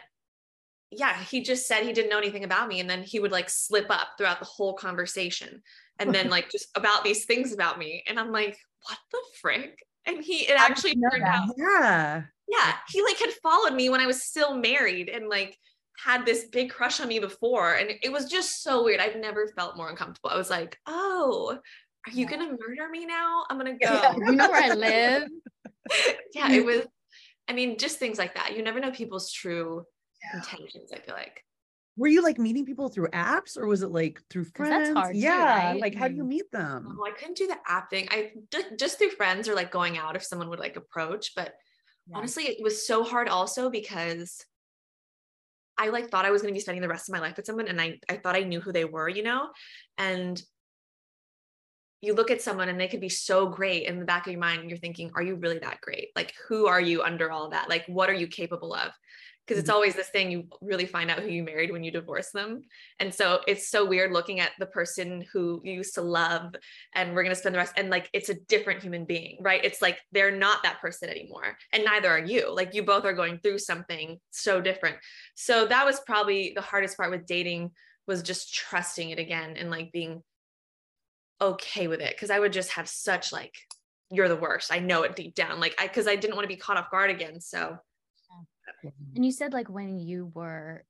[0.92, 3.50] yeah, he just said he didn't know anything about me and then he would like
[3.50, 5.62] slip up throughout the whole conversation
[6.00, 9.80] and then like just about these things about me and I'm like, what the frick?
[10.06, 11.36] And he it actually turned that?
[11.36, 12.24] out Yeah.
[12.48, 15.58] yeah, he like had followed me when I was still married and like
[16.04, 19.00] had this big crush on me before and it was just so weird.
[19.00, 20.30] I've never felt more uncomfortable.
[20.30, 21.58] I was like, "Oh,
[22.08, 22.30] are you Yeah.
[22.38, 23.46] going to murder me now?
[23.50, 25.30] I'm going to go." Yeah, you know where I live.
[26.34, 26.86] yeah, it was.
[27.48, 28.56] I mean, just things like that.
[28.56, 29.86] You never know people's true
[30.34, 30.92] intentions.
[30.92, 31.44] I feel like.
[31.98, 34.98] Were you like meeting people through apps or was it like through 'Cause that's friends?
[34.98, 35.70] hard too, yeah.
[35.70, 35.82] right?
[35.82, 36.28] Like how do you Mm.
[36.28, 36.98] meet them?
[37.00, 38.08] Oh, I couldn't do the app thing.
[38.12, 38.34] I
[38.78, 41.34] just through friends or like going out if someone would like approach.
[41.36, 41.54] But
[42.08, 42.18] Yeah.
[42.18, 44.46] honestly, it was so hard also because
[45.78, 47.46] I like thought I was going to be spending the rest of my life with
[47.46, 49.50] someone, and I I thought I knew who they were, you know,
[49.98, 50.42] and
[52.02, 54.40] you look at someone and they could be so great in the back of your
[54.40, 56.10] mind you're thinking are you really that great?
[56.16, 57.70] Like who are you under all that?
[57.70, 58.92] Like what are you capable of
[59.46, 59.76] because it's mm-hmm.
[59.76, 62.62] always this thing you really find out who you married when you divorce them
[63.00, 66.56] and so it's so weird looking at the person who you used to love
[66.94, 69.64] and we're going to spend the rest and like it's a different human being right
[69.64, 73.14] it's like they're not that person anymore and neither are you like you both are
[73.14, 74.98] going through something so different
[75.36, 77.72] so that was probably the hardest part with dating
[78.08, 80.22] was just trusting it again and like being
[81.42, 83.54] okay with it because I would just have such like
[84.12, 84.72] you're the worst.
[84.72, 85.60] I know it deep down.
[85.60, 87.42] Like I because I didn't want to be caught off guard again.
[87.42, 87.78] So
[89.16, 90.84] And you said like when you were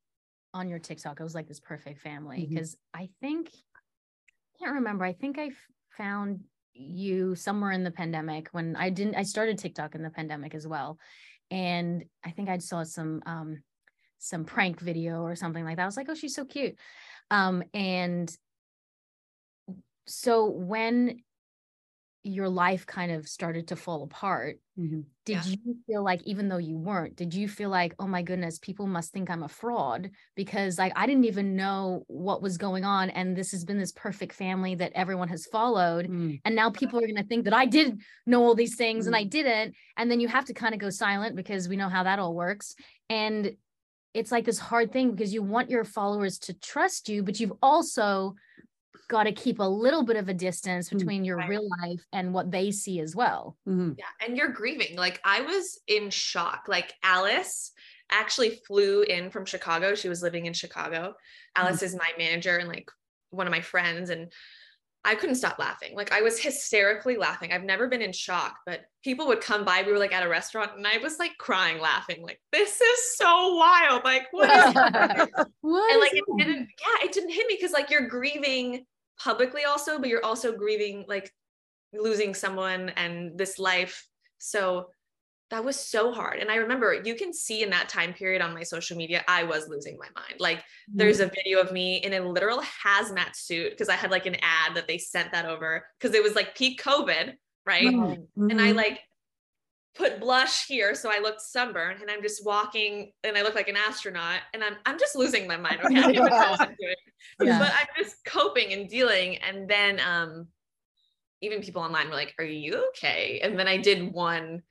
[0.54, 2.46] on your TikTok, it was like this perfect family.
[2.48, 5.04] Because I think I can't remember.
[5.04, 5.50] I think I
[5.96, 6.40] found
[6.74, 10.66] you somewhere in the pandemic when I didn't I started TikTok in the pandemic as
[10.66, 10.98] well.
[11.50, 13.62] And I think I saw some um
[14.18, 15.82] some prank video or something like that.
[15.82, 16.76] I was like, oh, she's so cute.
[17.30, 18.34] Um, and
[20.06, 21.20] so when
[22.26, 25.04] your life kind of started to fall apart Mhm.
[25.24, 25.54] did Yeah.
[25.64, 28.86] you feel like even though you weren't did you feel like oh my goodness people
[28.86, 33.08] must think i'm a fraud because like i didn't even know what was going on
[33.10, 36.40] and this has been this perfect family that everyone has followed Mm.
[36.44, 39.16] and now people are going to think that i did know all these things and
[39.16, 42.02] i didn't and then you have to kind of go silent because we know how
[42.02, 42.74] that all works
[43.08, 43.56] and
[44.14, 47.52] it's like this hard thing because you want your followers to trust you but you've
[47.62, 48.34] also
[49.08, 51.48] got to keep a little bit of a distance Mm, between your right.
[51.48, 53.96] real life and what they see as well Mhm.
[53.98, 54.04] Yeah.
[54.26, 54.96] And you're grieving.
[54.96, 56.64] Like I was in shock.
[56.68, 57.72] Like Alice
[58.10, 59.94] actually flew in from Chicago.
[59.94, 61.14] She was living in Chicago.
[61.56, 62.88] Alice is my manager and like
[63.30, 64.10] one of my friends.
[64.10, 64.32] And
[65.06, 65.94] I couldn't stop laughing.
[65.94, 67.52] Like I was hysterically laughing.
[67.52, 69.82] I've never been in shock, but people would come by.
[69.86, 72.22] We were like at a restaurant and I was like crying, laughing.
[72.22, 74.02] Like, this is so wild.
[74.04, 74.74] Like, what is
[75.60, 78.84] What and like it didn't yeah it didn't hit me because like you're grieving
[79.18, 81.32] publicly also but you're also grieving like
[81.92, 84.06] losing someone and this life
[84.38, 84.88] so
[85.50, 88.52] that was so hard and i remember you can see in that time period on
[88.54, 90.62] my social media i was losing my mind like
[90.94, 94.36] there's a video of me in a literal hazmat suit because i had like an
[94.42, 98.18] ad that they sent that over because it was like peak covid right Right.
[98.50, 98.76] and I Mhm.
[98.76, 99.00] like
[99.96, 103.68] put blush here so I looked sunburned and I'm just walking and I look like
[103.68, 105.80] an astronaut and I'm I'm just losing my mind.
[105.82, 106.94] Okay, I don't even know what I'm doing.
[107.40, 107.58] Yeah.
[107.58, 109.38] But I'm just coping and dealing.
[109.38, 110.48] And then um
[111.40, 113.40] even people online were like, Are you okay?
[113.42, 114.62] And then I did one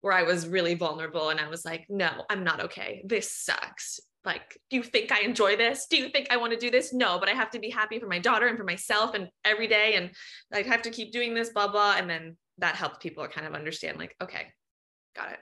[0.00, 3.02] where I was really vulnerable and I was like, No, I'm not okay.
[3.04, 4.00] This sucks.
[4.24, 5.86] Like, do you think I enjoy this?
[5.88, 6.92] Do you think I want to do this?
[6.92, 9.68] No, but I have to be happy for my daughter and for myself and every
[9.68, 9.94] day.
[9.94, 10.10] And
[10.52, 11.94] I have to keep doing this, blah, blah.
[11.96, 14.48] And then that helped people kind of understand, like, okay,
[15.16, 15.38] got it.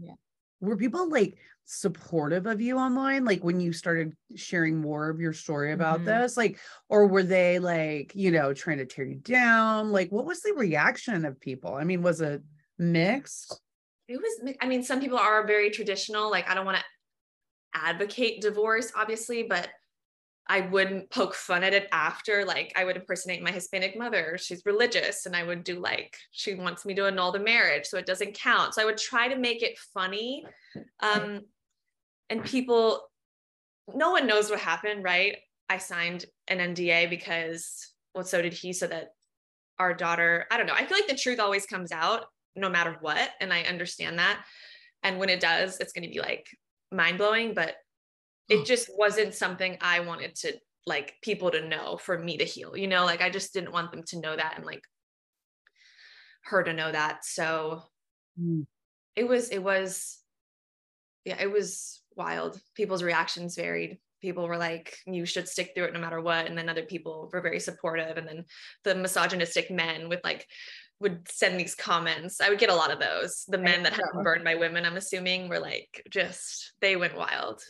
[0.00, 0.14] Yeah.
[0.60, 1.36] Were people like
[1.66, 6.04] supportive of you online like when you started sharing more of your story about Mhm.
[6.04, 6.58] this like
[6.90, 10.52] or were they like you know trying to tear you down like what was the
[10.52, 12.42] reaction of people i mean was it
[12.76, 13.58] mixed
[14.08, 16.30] It was, I mean, some people are very traditional.
[16.30, 16.84] Like, I don't want to
[17.74, 19.68] advocate divorce, obviously, but
[20.46, 22.44] I wouldn't poke fun at it after.
[22.44, 24.36] Like, I would impersonate my Hispanic mother.
[24.38, 27.96] She's religious, and I would do like, she wants me to annul the marriage, so
[27.96, 28.74] it doesn't count.
[28.74, 30.44] So I would try to make it funny.
[31.00, 31.40] Um,
[32.28, 33.08] and people,
[33.94, 35.38] no one knows what happened, right?
[35.70, 39.14] I signed an NDA because, well, so did he, so that
[39.78, 40.74] our daughter, I don't know.
[40.74, 43.30] I feel like the truth always comes out no matter what.
[43.40, 44.44] And I understand that.
[45.02, 46.46] And when it does, it's going to be like
[46.90, 47.74] mind blowing, but
[48.48, 50.54] it just wasn't something I wanted to
[50.86, 53.90] like people to know for me to heal, you know, like I just didn't want
[53.90, 54.82] them to know that and like
[56.44, 57.24] her to know that.
[57.24, 57.82] So
[58.40, 58.66] Mm.
[59.14, 60.18] it was, it was,
[61.24, 62.60] yeah, it was wild.
[62.74, 63.98] People's reactions varied.
[64.20, 66.46] People were like, you should stick through it no matter what.
[66.46, 68.16] And then other people were very supportive.
[68.16, 68.44] And then
[68.82, 70.46] the misogynistic men with like,
[71.00, 72.40] would send these comments.
[72.40, 73.44] I would get a lot of those.
[73.48, 77.16] The men that had been burned by women, I'm assuming, were like just they went
[77.16, 77.62] wild.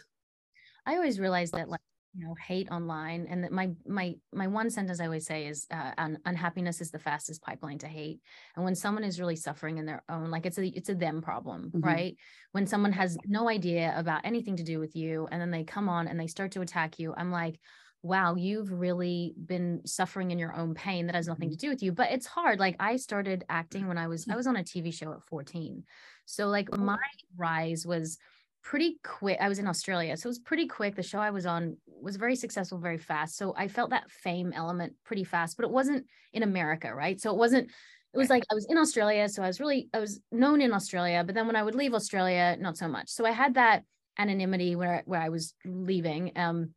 [0.86, 1.80] I always realized that like
[2.16, 5.66] you know hate online and that my my my one sentence I always say is
[5.72, 8.20] uh, un- unhappiness is the fastest pipeline to hate
[8.54, 11.22] and when someone is really suffering in their own like it's a it's a them
[11.22, 11.82] problem Mhm.
[11.84, 12.16] right
[12.52, 15.88] when someone has no idea about anything to do with you and then they come
[15.88, 17.58] on and they start to attack you I'm like
[18.04, 21.82] wow you've really been suffering in your own pain that has nothing to do with
[21.82, 24.62] you but it's hard like I started acting when I was I was on a
[24.62, 25.82] TV show at 14
[26.26, 26.98] so like my
[27.36, 28.18] rise was
[28.64, 29.36] pretty quick.
[29.40, 30.96] I was in Australia, so it was pretty quick.
[30.96, 33.36] The show I was on was very successful very fast.
[33.36, 37.20] So I felt that fame element pretty fast, but it wasn't in America, right?
[37.20, 37.70] So it wasn't
[38.14, 40.72] it was like I was in Australia, so I was really I was known in
[40.72, 43.10] Australia, but then when I would leave Australia, not so much.
[43.10, 43.82] So I had that
[44.18, 46.70] anonymity where where I was leaving um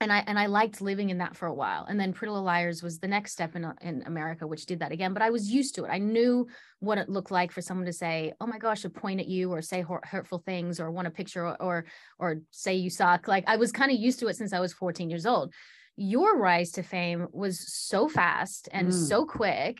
[0.00, 1.84] and I and I liked living in that for a while.
[1.84, 4.92] And then Pretty Little Liars was the next step in in America, which did that
[4.92, 5.12] again.
[5.12, 5.88] But I was used to it.
[5.88, 6.46] I knew
[6.78, 9.50] what it looked like for someone to say, "Oh my gosh," or point at you,
[9.52, 11.84] or say hurtful things, or want a picture, or or,
[12.18, 13.26] or say you suck.
[13.26, 15.52] Like I was kind of used to it since I was 14 years old.
[15.96, 18.92] Your rise to fame was so fast and Mm.
[18.92, 19.78] so quick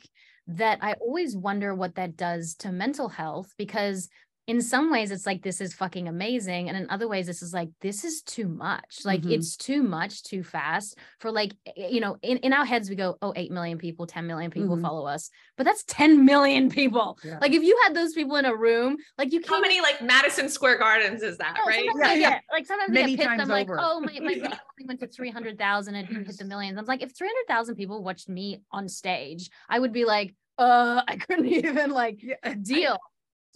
[0.48, 4.08] that I always wonder what that does to mental health because
[4.48, 7.52] in some ways it's like this is fucking amazing and in other ways this is
[7.52, 9.32] like this is too much like Mhm.
[9.34, 12.96] it's too much too fast for like eh, you know in, in our heads we
[12.96, 14.82] go oh 8 million people 10 million people Mhm.
[14.82, 17.38] follow us but that's 10 million people Yeah.
[17.42, 20.00] like if you had those people in a room like you How can't many like
[20.02, 21.84] Madison Square Gardens is that, no, right?
[21.84, 22.30] Yeah, yeah.
[22.30, 23.28] get- like sometimes I Many get pissed.
[23.28, 26.78] times I'm like, oh, my, my video only went to 300,000 and hit the millions.
[26.78, 31.16] I'm like, if 300,000 people watched me on stage, I would be like, uh, I
[31.16, 32.54] couldn't even like Yeah.
[32.62, 32.96] deal.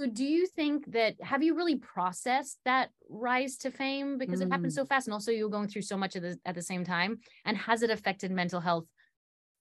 [0.03, 4.51] So do you think that have you really processed that rise to fame because it
[4.51, 4.75] happened Mm.
[4.75, 6.83] so fast and also you were going through so much of this at the same
[6.85, 8.87] time and has it affected mental health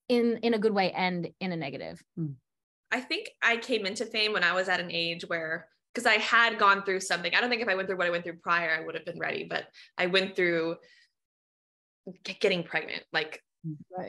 [0.09, 2.01] in in a good way and in a negative.
[2.91, 6.15] I think I came into fame when I was at an age where because I
[6.15, 7.35] had gone through something.
[7.35, 9.05] I don't think if I went through what I went through prior, I would have
[9.05, 10.77] been ready, but I went through
[12.23, 13.03] getting pregnant.
[13.13, 13.43] Like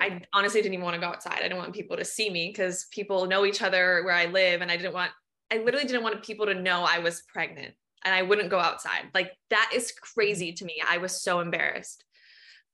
[0.00, 1.40] I honestly didn't even want to go outside.
[1.40, 4.62] I didn't want people to see me because people know each other where I live.
[4.62, 5.10] And I didn't want,
[5.52, 9.10] I literally didn't want people to know I was pregnant and I wouldn't go outside.
[9.12, 10.82] Like that is crazy to me.
[10.88, 12.04] I was so embarrassed.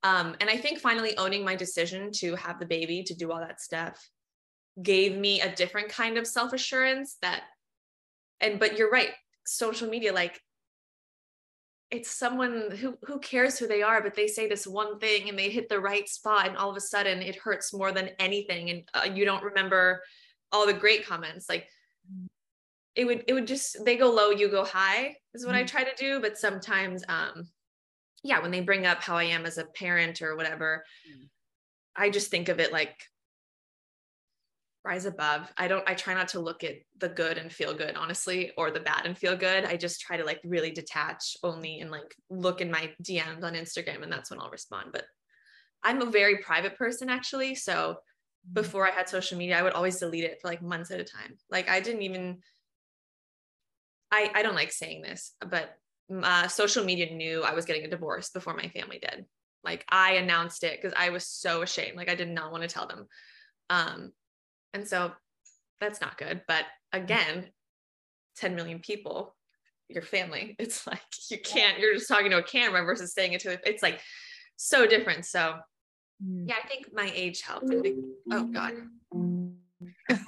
[0.01, 3.39] Um, and I think finally owning my decision to have the baby, to do all
[3.39, 4.09] that stuff,
[4.81, 7.43] gave me a different kind of self assurance that,
[8.39, 9.09] and, but you're right,
[9.45, 10.39] social media, like
[11.91, 15.39] it's someone who who cares who they are but they say this one thing and
[15.39, 18.69] they hit the right spot and all of a sudden it hurts more than anything
[18.69, 19.99] and uh, you don't remember
[20.51, 21.67] all the great comments like
[22.95, 25.67] it would it would just they go low you go high is what i mm-hmm.
[25.67, 27.47] try to do but sometimes um
[28.23, 31.27] yeah when they bring up how i am as a parent or whatever mm.
[31.95, 32.95] i just think of it like
[34.85, 35.51] rise above.
[35.57, 38.71] I don't i try not to look at the good and feel good honestly or
[38.71, 39.65] the bad and feel good.
[39.65, 43.53] I just try to like really detach only and like look in my dms on
[43.53, 45.03] instagram and that's when i'll respond but
[45.83, 48.53] i'm a very private person actually so mm-hmm.
[48.53, 51.03] before i had social media i would always delete it for like months at a
[51.03, 51.37] time.
[51.51, 52.39] Like i didn't even
[54.11, 55.75] i i don't like saying this but
[56.23, 59.25] uh, social media knew i was getting a divorce before my family did
[59.63, 62.69] like i announced it because i was so ashamed like i did not want to
[62.69, 63.07] tell them
[63.69, 64.11] um
[64.73, 65.11] and so
[65.79, 66.41] that's not good.
[66.47, 67.47] But again,
[68.37, 69.35] 10 million people,
[69.87, 73.41] your family, it's like you can't, you're just talking to a camera versus saying it
[73.41, 74.01] to it's like
[74.55, 75.25] so different.
[75.25, 75.55] So
[76.21, 77.73] yeah, I think my age helped.
[78.31, 78.73] Oh God.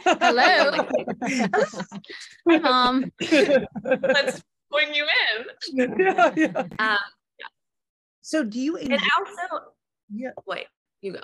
[0.06, 0.72] Hello.
[2.50, 3.12] Hi, mom.
[3.22, 5.46] Let's bring you in.
[6.00, 6.64] yeah, yeah.
[6.80, 6.98] Um,
[8.22, 9.66] So do you and also,
[10.14, 10.68] yeah, wait,
[11.02, 11.22] you go.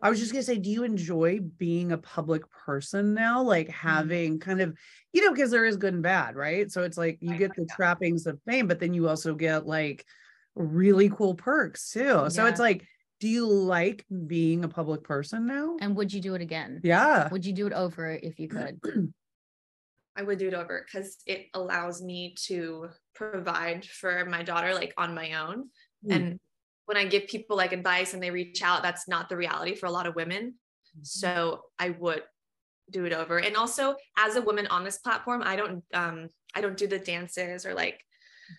[0.00, 3.42] I was just gonna say, do you enjoy being a public person now?
[3.42, 4.76] Like having kind of,
[5.12, 6.70] you know, because there is good and bad, right?
[6.72, 7.74] So it's like you Right, get the yeah.
[7.74, 10.06] trappings of fame, but then you also get like
[10.54, 12.30] really cool perks too.
[12.30, 12.48] So Yeah.
[12.48, 12.86] it's like,
[13.20, 15.76] do you like being a public person now?
[15.80, 16.80] and would you do it again?
[16.82, 17.28] Yeah.
[17.30, 18.80] Would you do it over if you could?
[20.16, 24.92] I would do it over because it allows me to provide for my daughter like
[24.96, 25.68] on my own.
[26.04, 26.14] Mm.
[26.14, 26.40] And
[26.86, 29.86] when I give people like advice and they reach out, that's not the reality for
[29.86, 30.54] a lot of women.
[31.02, 32.22] So I would
[32.90, 33.38] do it over.
[33.38, 36.98] And also as a woman on this platform, I don't um I don't do the
[36.98, 38.00] dances or like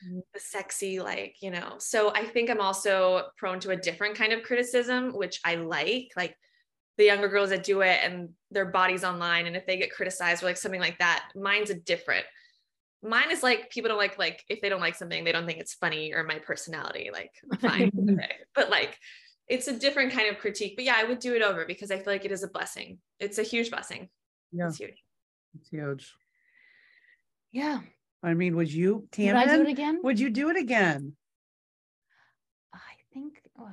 [0.06, 0.20] Mm-hmm.
[0.34, 1.76] the sexy like, you know.
[1.80, 6.12] So I think I'm also prone to a different kind of criticism which I like.
[6.16, 6.36] Like
[6.98, 10.44] the younger girls that do it and their bodies online and if they get criticized
[10.44, 12.26] or like something like that, mine's a different.
[13.04, 15.60] Mine is like people don't like like if they don't like something, they don't think
[15.60, 17.10] it's funny or my personality.
[17.12, 17.92] Like fine.
[18.12, 18.36] okay.
[18.54, 18.98] But like
[19.48, 20.74] it's a different kind of critique.
[20.76, 23.00] But yeah, I would do it over because I feel like it is a blessing.
[23.20, 24.08] It's a huge blessing.
[24.52, 25.02] Yeah, It's huge.
[25.60, 26.14] it's huge.
[27.52, 27.80] Yeah.
[28.24, 30.00] I mean, would you, Would I do it again?
[30.04, 31.14] Would you do it again?
[32.74, 32.80] I
[33.14, 33.42] think.
[33.58, 33.68] Wow.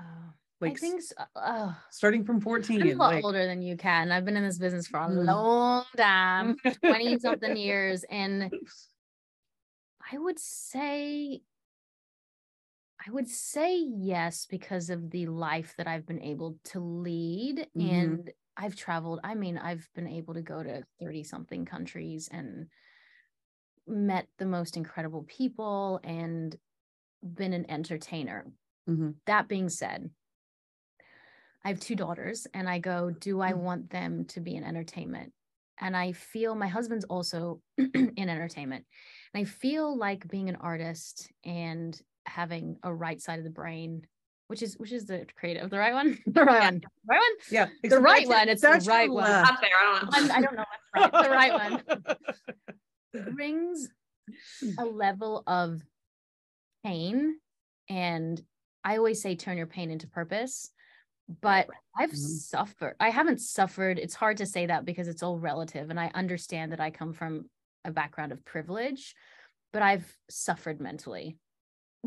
[0.61, 1.03] I Like think.
[1.03, 2.83] So, uh, starting from 14.
[2.83, 4.11] I'm a lot like- older than you can.
[4.11, 5.27] I've been in this business for a Mm.
[5.27, 8.05] long time, 20 something years.
[8.11, 8.51] And
[10.13, 11.43] I would say,
[13.07, 17.69] I would say yes because of the life that I've been able to lead.
[17.77, 17.93] Mhm.
[17.93, 22.69] And I've traveled, I mean, I've been able to go to 30 something countries and
[23.89, 26.57] met the most incredible people and
[27.23, 28.47] been an entertainer.
[28.89, 29.15] Mhm.
[29.27, 30.11] That being said,
[31.65, 33.59] I have two daughters and I go, do I Mm.
[33.59, 35.33] want them to be in entertainment?
[35.81, 38.85] And I feel my husband's also in entertainment.
[39.35, 44.07] And I feel like being an artist and having a right side of the brain,
[44.49, 47.37] which is which is the creative, the right one, the right one, right one.
[47.51, 47.67] Yeah.
[47.67, 49.25] The except right one, it's the right one.
[49.25, 49.53] left.
[49.53, 49.71] Up there.
[49.79, 50.19] I don't know.
[50.21, 52.17] One- I don't know what's right, the right one
[53.33, 53.89] brings
[54.79, 55.83] a level of
[56.85, 57.39] pain
[57.89, 58.43] and
[58.85, 60.71] i always say turn your pain into purpose
[61.41, 62.17] but i've Mhm.
[62.17, 66.11] suffered i haven't suffered it's hard to say that because it's all relative and i
[66.15, 67.49] understand that i come from
[67.85, 69.15] a background of privilege
[69.73, 71.39] but i've suffered mentally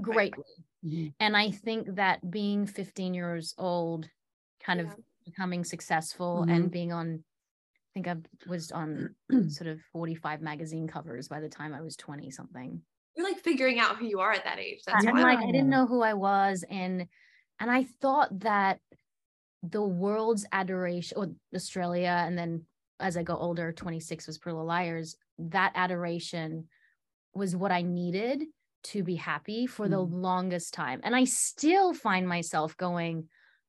[0.01, 0.43] greatly
[0.85, 1.13] Mhm.
[1.19, 4.09] and i think that being 15 years old
[4.63, 4.87] kind Yeah.
[4.87, 6.51] of becoming successful Mhm.
[6.55, 7.23] and being on
[7.93, 8.15] think i
[8.47, 9.15] was on
[9.49, 12.81] sort of 45 magazine covers by the time i was 20 something
[13.15, 14.79] You're like figuring out who you are at that age.
[14.85, 15.23] That's and why.
[15.23, 17.05] like i didn't know who i was and
[17.59, 18.79] and i thought that
[19.63, 22.63] the world's adoration or australia and then
[22.99, 26.67] as i got older 26 was pretty little liars that adoration
[27.33, 28.43] was what i needed
[28.83, 30.21] to be happy for the Mm.
[30.23, 33.27] longest time and i still find myself going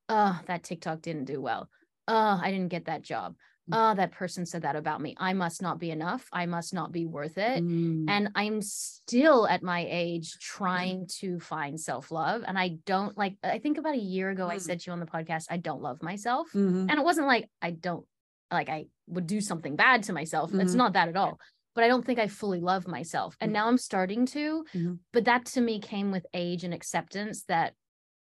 [0.09, 1.69] oh that tiktok didn't do well
[2.09, 3.37] oh, I didn't get that job.
[3.71, 3.93] Mm.
[3.93, 5.15] Oh, that person said that about me.
[5.19, 6.29] I must not be enough.
[6.33, 7.63] I must not be worth it.
[7.63, 8.07] Mm.
[8.09, 12.43] And I'm still at my age trying to find self love.
[12.47, 14.61] And I don't like, I think about a year ago, I Mm.
[14.63, 16.49] said to you on the podcast, I don't love myself.
[16.53, 16.91] Mhm.
[16.91, 18.05] And it wasn't like I don't,
[18.51, 20.53] like I would do something bad to myself.
[20.55, 20.77] It's Mhm.
[20.77, 21.39] not that at all.
[21.75, 23.37] But I don't think I fully love myself.
[23.41, 23.55] And Mhm.
[23.55, 24.65] now I'm starting to.
[24.75, 24.99] Mhm.
[25.13, 27.75] But that to me came with age and acceptance that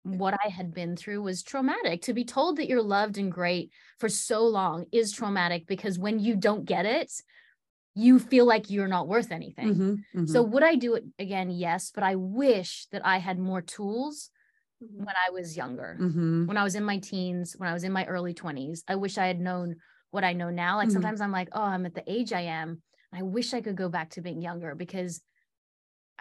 [0.03, 2.01] what I had been through was traumatic.
[2.03, 6.19] To be told that you're loved and great for so long is traumatic because when
[6.19, 7.11] you don't get it,
[7.95, 9.83] you feel like you're not worth anything.
[9.83, 10.25] Mhm, mhm.
[10.25, 11.49] So would I do it again?
[11.49, 14.29] Yes, but I wish that I had more tools
[14.81, 15.05] Mhm.
[15.05, 16.03] when I was younger.
[16.03, 16.47] Mhm.
[16.47, 19.17] When I was in my teens, when I was in my early 20s, I wish
[19.17, 19.77] I had known
[20.11, 20.77] what I know now.
[20.77, 20.91] Like Mhm.
[20.91, 22.81] sometimes I'm like, oh, I'm at the age I am.
[23.13, 25.21] I wish I could go back to being younger because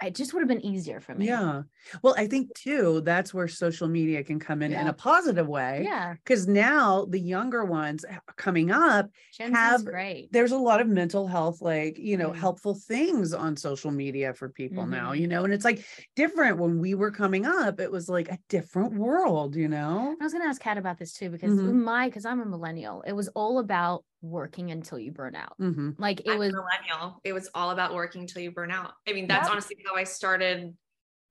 [0.02, 1.26] it just would have been easier for me.
[1.26, 1.62] Yeah.
[2.02, 5.82] Well, I think too, that's where social media can come in in a positive way.
[5.84, 6.14] Yeah.
[6.14, 8.04] Because now the younger ones
[8.36, 10.30] coming up, Gen Have- great.
[10.32, 12.36] there's a lot of mental health, like, you know, Mm.
[12.36, 15.20] helpful things on social media for people now, Mhm.
[15.20, 18.38] you know, and it's like different when we were coming up, it was like a
[18.48, 20.14] different world, you know?
[20.20, 21.82] I was going to ask Kat about this too, because Mhm.
[21.82, 25.54] my, because I'm a millennial, it was all about working until you burn out.
[25.58, 27.20] hmm Like it I'm was, millennial.
[27.24, 28.92] It was all about working until you burn out.
[29.08, 29.52] I mean, that's Yeah.
[29.52, 30.74] honestly how I started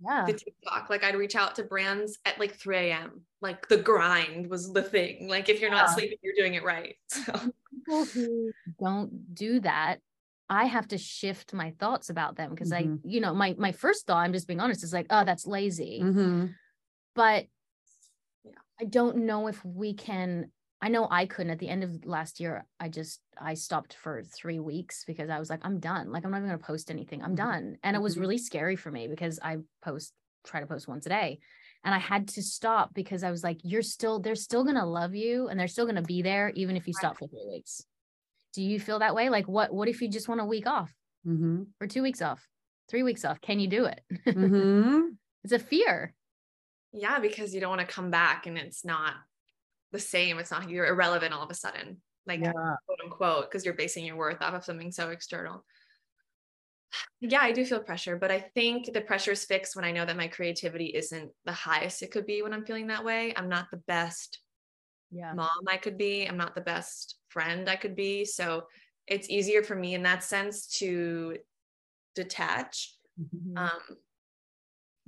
[0.04, 0.26] yeah.
[0.26, 0.90] the TikTok.
[0.90, 3.22] Like I'd reach out to brands at like 3 a.m.
[3.42, 5.28] Like the grind was the thing.
[5.28, 6.96] Like if you're not sleeping, you're doing it right.
[7.10, 10.00] So people who don't do that
[10.50, 13.00] i have to shift my thoughts about them because Mhm.
[13.04, 15.46] i you know my my first thought i'm just being honest is like oh that's
[15.46, 16.46] lazy hmm
[17.16, 17.46] but
[18.44, 18.52] Yeah.
[18.80, 20.52] i don't know if we can
[20.86, 24.24] i know i couldn't at the end of last year i just i stopped for
[24.24, 26.92] three weeks because i was like i'm done like i'm not even going to post
[26.92, 27.38] anything i'm Mhm.
[27.38, 27.78] done.
[27.84, 28.22] And it was Mhm.
[28.22, 30.14] really scary for me because i post
[30.46, 31.40] try to post once a day.
[31.84, 34.86] And i had to stop because i was like you're still they're still going to
[34.86, 37.48] love you and they're still going to be there even if you stop for three
[37.50, 37.84] weeks.
[38.54, 39.30] Do you feel that way?
[39.30, 40.94] Like what what if you just want a week off?
[41.24, 42.48] Hmm or two weeks off
[42.90, 44.02] three weeks off can you do it?
[44.34, 45.10] Hmm
[45.44, 46.14] it's a fear.
[46.92, 49.14] Yeah, because you don't want to come back and it's not
[49.96, 50.38] the same.
[50.40, 52.02] It's not you're irrelevant all of a sudden.
[52.28, 52.52] Like Yeah.
[52.86, 55.66] quote unquote, because you're basing your worth off of something so external.
[57.22, 60.06] Yeah, I do feel pressure, but I think the pressure is fixed when I know
[60.06, 63.34] that my creativity isn't the highest it could be when I'm feeling that way.
[63.36, 64.40] I'm not the best
[65.12, 66.26] yeah mom I could be.
[66.26, 68.26] I'm not the best friend I could be.
[68.26, 68.68] So
[69.08, 71.38] it's easier for me in that sense to
[72.16, 72.96] detach.
[73.20, 73.58] Mm-hmm.
[73.58, 73.98] Um,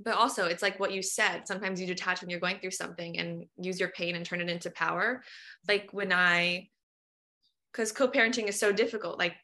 [0.00, 1.48] but also, it's like what you said.
[1.48, 4.48] Sometimes you detach when you're going through something and use your pain and turn it
[4.48, 5.22] into power.
[5.66, 6.68] Like when I,
[7.72, 9.18] because co parenting is so difficult.
[9.18, 9.34] Like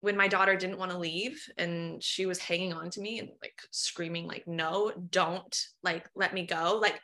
[0.00, 3.28] when my daughter didn't want to leave and she was hanging on to me and
[3.40, 6.78] like screaming, like, no, don't, like, let me go.
[6.82, 7.00] Like,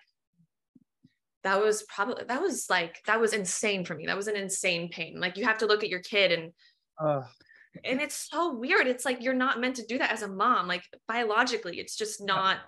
[1.44, 4.07] that was probably, that was like, that was insane for me.
[4.07, 5.21] That was an insane pain.
[5.21, 6.53] Like, you have to look at your kid and
[7.01, 7.25] Ugh.
[7.85, 8.87] And it's so weird.
[8.87, 10.66] It's like you're not meant to do that as a mom.
[10.68, 12.59] Like biologically it's just not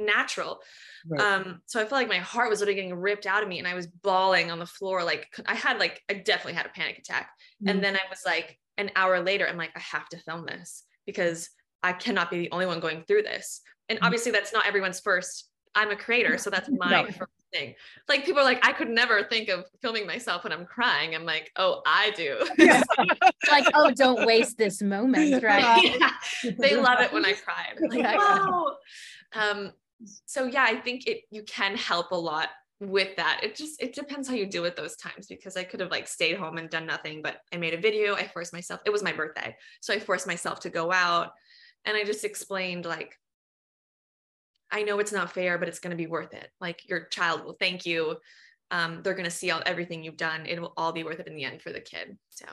[0.00, 0.60] natural.
[1.08, 1.20] Right.
[1.20, 3.66] um so i felt like my heart was literally getting ripped out of me and
[3.68, 5.02] i was bawling on the floor.
[5.04, 7.30] Like i had like i definitely had a panic attack.
[7.62, 7.70] Mhm.
[7.70, 10.84] and then i was like an hour later i'm like i have to film this
[11.06, 11.50] because
[11.82, 13.60] i cannot be the only one going through this.
[13.88, 14.04] And Mhm.
[14.06, 17.04] obviously that's not everyone's first i'm a creator so that's my No.
[17.06, 17.74] first thing
[18.08, 21.24] like people are like i could never think of filming myself when i'm crying i'm
[21.24, 22.82] like oh i do Yeah.
[23.50, 26.10] like oh don't waste this moment right yeah,
[26.58, 27.66] they love it when I cry.
[27.70, 28.18] I'm like, Yeah.
[28.46, 28.74] "Whoa."
[29.34, 29.72] Um,
[30.26, 32.48] so yeah, I think it you can help a lot
[32.80, 33.40] with that.
[33.42, 36.06] It just it depends how you deal with those times because I could have like
[36.06, 38.14] stayed home and done nothing, but I made a video.
[38.14, 38.80] I forced myself.
[38.86, 41.32] It was my birthday, so I forced myself to go out,
[41.84, 43.18] and I just explained like.
[44.70, 46.50] I know it's not fair, but it's going to be worth it.
[46.60, 48.16] Like your child will thank you.
[48.70, 50.44] Um, they're going to see all everything you've done.
[50.46, 52.18] It will all be worth it in the end for the kid.
[52.30, 52.44] So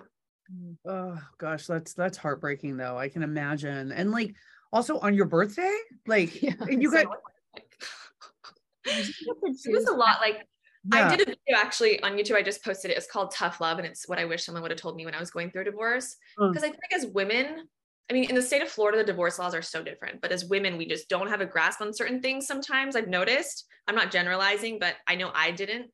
[0.88, 2.98] Oh gosh, that's that's heartbreaking though.
[2.98, 3.92] I can imagine.
[3.92, 4.36] And like
[4.72, 5.76] also on your birthday,
[6.08, 6.54] like Yeah.
[6.70, 7.18] you So, got
[8.86, 10.46] it was a lot like
[10.94, 11.08] yeah.
[11.08, 12.36] I did a video actually on YouTube.
[12.36, 12.98] I just posted it.
[12.98, 15.16] It's called Tough Love, and it's what I wish someone would have told me when
[15.16, 16.16] I was going through a divorce.
[16.38, 16.54] Mm.
[16.54, 17.68] Because I think as women,
[18.10, 20.22] I mean, in the state of Florida, the divorce laws are so different.
[20.22, 22.46] But as women, we just don't have a grasp on certain things.
[22.46, 23.66] Sometimes I've noticed.
[23.88, 25.92] I'm not generalizing, but I know I didn't.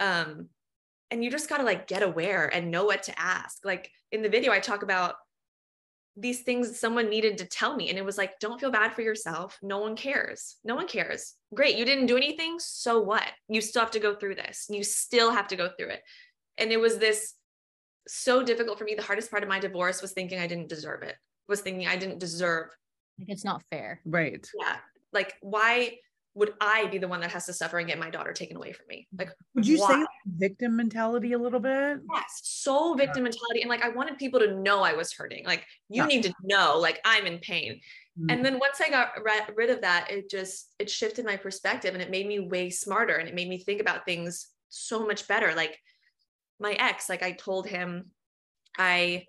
[0.00, 0.48] Um,
[1.10, 3.64] and you just gotta like get aware and know what to ask.
[3.64, 5.16] Like in the video, I talk about
[6.16, 9.00] these things someone needed to tell me and it was like don't feel bad for
[9.00, 13.62] yourself no one cares no one cares great you didn't do anything so what you
[13.62, 16.02] still have to go through this you still have to go through it
[16.58, 17.32] and it was this
[18.06, 21.02] so difficult for me the hardest part of my divorce was thinking i didn't deserve
[21.02, 21.16] it
[21.52, 22.68] was thinking i didn't deserve
[23.18, 24.48] like it's not fair right.
[24.60, 24.76] yeah
[25.12, 25.92] like why
[26.34, 28.72] would I be the one that has to suffer and get my daughter taken away
[28.72, 29.06] from me?
[29.18, 31.98] Like, Would you say victim mentality a little bit?
[32.10, 33.60] yes, so victim mentality.
[33.60, 35.44] And like, I wanted people to know I was hurting.
[35.44, 36.06] Like, you Yeah.
[36.06, 37.80] need to know, like, I'm in pain.
[38.18, 38.32] Mm.
[38.32, 41.92] And then once I got ri- rid of that, it just, it shifted my perspective
[41.92, 45.28] and it made me way smarter and it made me think about things so much
[45.28, 45.54] better.
[45.54, 45.78] Like,
[46.58, 48.10] my ex, like, I told him
[48.78, 49.26] I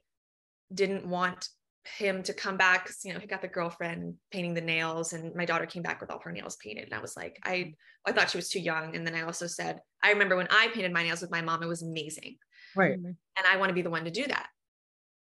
[0.74, 1.50] didn't want
[1.98, 5.36] him to come back because you know he got the girlfriend painting the nails and
[5.36, 7.74] my daughter came back with all her nails painted and i was like i
[8.06, 10.70] i thought she was too young and then i also said i remember when i
[10.74, 12.36] painted my nails with my mom it was amazing
[12.76, 12.98] right.
[12.98, 13.06] Mhm.
[13.38, 14.48] and i want to be the one to do that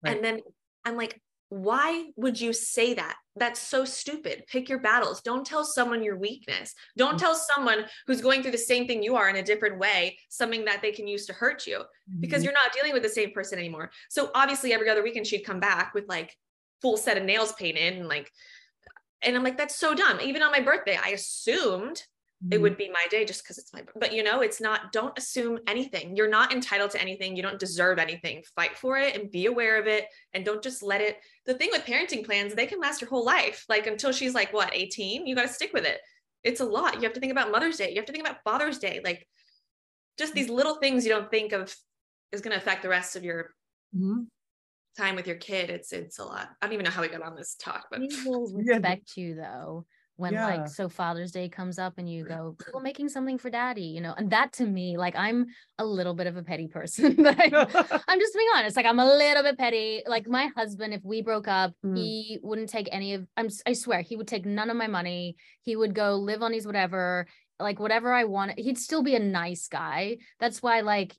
[0.03, 0.17] Right.
[0.17, 0.41] and then
[0.85, 5.65] i'm like why would you say that that's so stupid pick your battles don't tell
[5.65, 7.19] someone your weakness don't Mhm.
[7.21, 10.65] tell someone who's going through the same thing you are in a different way something
[10.67, 11.85] that they can use to hurt you
[12.21, 12.47] because Mhm.
[12.47, 13.91] you're not dealing with the same person anymore.
[14.11, 16.37] So obviously every other weekend she'd come back with like
[16.83, 18.31] full set of nails painted and like
[19.23, 20.21] and I'm like that's so dumb.
[20.21, 22.03] Even on my birthday I assumed
[22.53, 22.61] it Mhm.
[22.63, 25.59] would be my day just because it's my but you know it's not don't assume
[25.67, 26.15] anything.
[26.15, 27.35] You're not entitled to anything.
[27.35, 28.45] You don't deserve anything.
[28.55, 30.05] Fight for it and be aware of it
[30.35, 31.17] and don't just let it
[31.47, 34.53] the thing with parenting plans they can last your whole life like until she's like
[34.53, 36.01] what 18 you got to stick with it.
[36.45, 36.95] It's a lot.
[36.95, 37.91] You have to think about Mother's Day.
[37.91, 39.27] You have to think about Father's Day like
[40.17, 41.75] just these little things you don't think of
[42.31, 43.53] is going to affect the rest of your
[43.97, 44.29] Mhm.
[44.99, 47.23] Time with your kid it's it's a lot i don't even know how we got
[47.23, 48.75] on this talk but He will Yeah.
[48.75, 49.87] respect you though
[50.17, 50.47] when Yeah.
[50.47, 54.01] like so Father's Day comes up and you go, "Well, making something for Daddy," you
[54.01, 55.47] know, and that to me, like I'm
[55.79, 57.15] a little bit of a petty person.
[57.23, 58.77] but I- I'm just being honest.
[58.77, 60.03] Like I'm a little bit petty.
[60.09, 61.97] Like my husband, if we broke up, Mm.
[61.97, 63.29] he wouldn't take any of.
[63.37, 63.49] I'm.
[63.65, 65.37] i swear, he would take none of my money.
[65.63, 67.29] He would go live on his whatever,
[67.61, 68.59] like whatever I wanted.
[68.59, 70.17] He'd still be a nice guy.
[70.41, 71.15] That's why, like,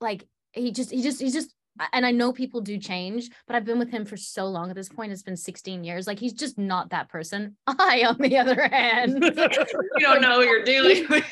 [0.00, 1.54] like he just, he just, he's just.
[1.92, 4.68] And I know people do change, but I've been with him for so long.
[4.70, 6.06] At this point, it's been 16 years.
[6.06, 7.56] Like he's just not that person.
[7.66, 11.24] I, on the other hand, you don't know who you're dealing with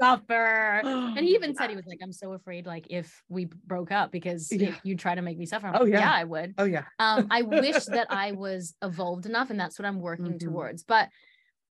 [0.00, 0.80] suffer.
[1.14, 4.10] And he even said he was like, I'm so afraid, like if we broke up
[4.10, 4.74] because Yeah.
[4.82, 5.66] you try to make me suffer.
[5.66, 6.00] I'm Oh, like, yeah.
[6.00, 6.54] yeah, I would.
[6.58, 6.84] oh yeah.
[6.98, 10.40] Um, I wish that I was evolved enough, and that's what I'm working Mhm.
[10.40, 10.84] towards.
[10.84, 11.10] But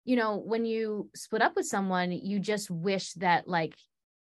[0.05, 3.73] you know, when you split up with someone, you just wish that like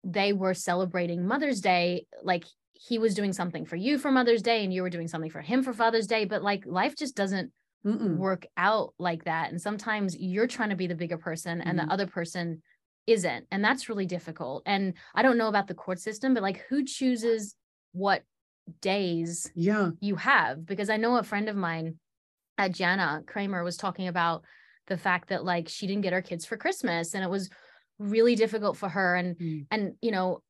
[0.05, 2.45] they were celebrating Mother's Day, like
[2.81, 5.41] he was doing something for you for Mother's Day, and you were doing something for
[5.41, 6.23] him for Father's Day.
[6.23, 7.51] But like life just doesn't
[7.85, 8.17] Mm-mm.
[8.17, 9.51] work out like that.
[9.51, 11.85] And sometimes you're trying to be the bigger person and Mhm.
[11.87, 12.61] the other person
[13.05, 13.47] isn't.
[13.51, 14.63] And that's really difficult.
[14.65, 17.55] And I don't know about the court system, but like who chooses
[17.91, 18.23] what
[18.81, 19.91] days Yeah.
[19.99, 20.65] you have?
[20.65, 21.99] Because I know a friend of mine,
[22.57, 24.43] uh, Jana Kramer, was talking about
[24.87, 27.49] the fact that like she didn't get her kids for Christmas and it was
[27.97, 29.15] really difficult for her.
[29.15, 29.67] And Mm.
[29.71, 30.43] and you know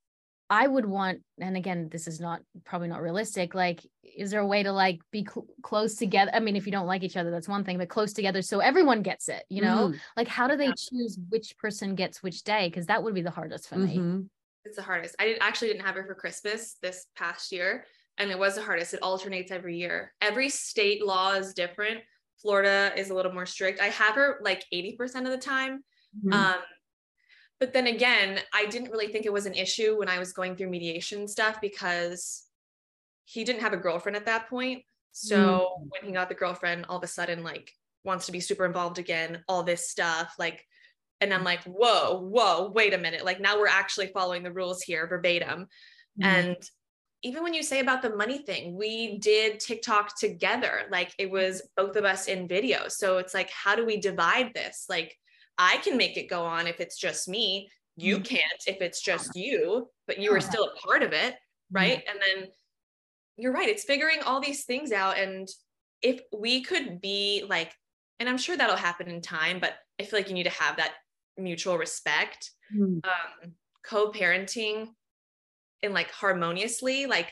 [0.49, 4.45] i would want and again this is not probably not realistic like is there a
[4.47, 6.31] way to like be cl- close together?
[6.33, 8.59] I mean if you don't like each other that's one thing but close together so
[8.59, 9.89] everyone gets it you know?
[9.89, 9.99] Mhm.
[10.17, 10.73] like how do they Yeah.
[10.77, 12.67] choose which person gets which day?
[12.67, 13.97] Because that would be the hardest for me.
[13.97, 14.29] Mhm.
[14.65, 15.15] it's the hardest.
[15.19, 17.85] I did, actually didn't have her for christmas this past year
[18.17, 18.93] and it was the hardest.
[18.93, 20.13] It alternates every year.
[20.19, 22.01] Every state law is different.
[22.41, 23.79] Florida is a little more strict.
[23.79, 25.83] I have her like 80% of the time.
[26.25, 26.33] Mhm.
[26.33, 26.61] Um,
[27.59, 30.55] but then again, I didn't really think it was an issue when I was going
[30.55, 32.45] through mediation stuff because
[33.25, 34.83] he didn't have a girlfriend at that point.
[35.11, 37.71] So when he got the girlfriend, all of a sudden, like,
[38.03, 40.33] wants to be super involved again, all this stuff.
[40.39, 40.65] Like,
[41.19, 43.25] and I'm like, whoa, whoa, wait a minute.
[43.25, 45.67] Like, now we're actually following the rules here verbatim.
[46.19, 46.25] Mhm.
[46.25, 46.69] And
[47.21, 50.83] even when you say about the money thing, we did TikTok together.
[50.89, 52.87] Like it was both of us in video.
[52.87, 54.85] So it's like, how do we divide this?
[54.87, 55.17] Like,
[55.59, 57.69] I can make it go on if it's just me.
[57.97, 58.23] You Mhm.
[58.23, 61.37] can't if it's just you, but you are still a part of it.
[61.71, 62.03] Right.
[62.07, 62.49] And then
[63.37, 63.69] you're right.
[63.69, 65.17] It's figuring all these things out.
[65.17, 65.47] And
[66.01, 67.73] if we could be like,
[68.19, 70.77] and I'm sure that'll happen in time, but I feel like you need to have
[70.77, 70.95] that
[71.37, 73.01] mutual respect Mhm.
[73.03, 73.55] um
[73.85, 74.89] co-parenting
[75.83, 77.31] and like harmoniously like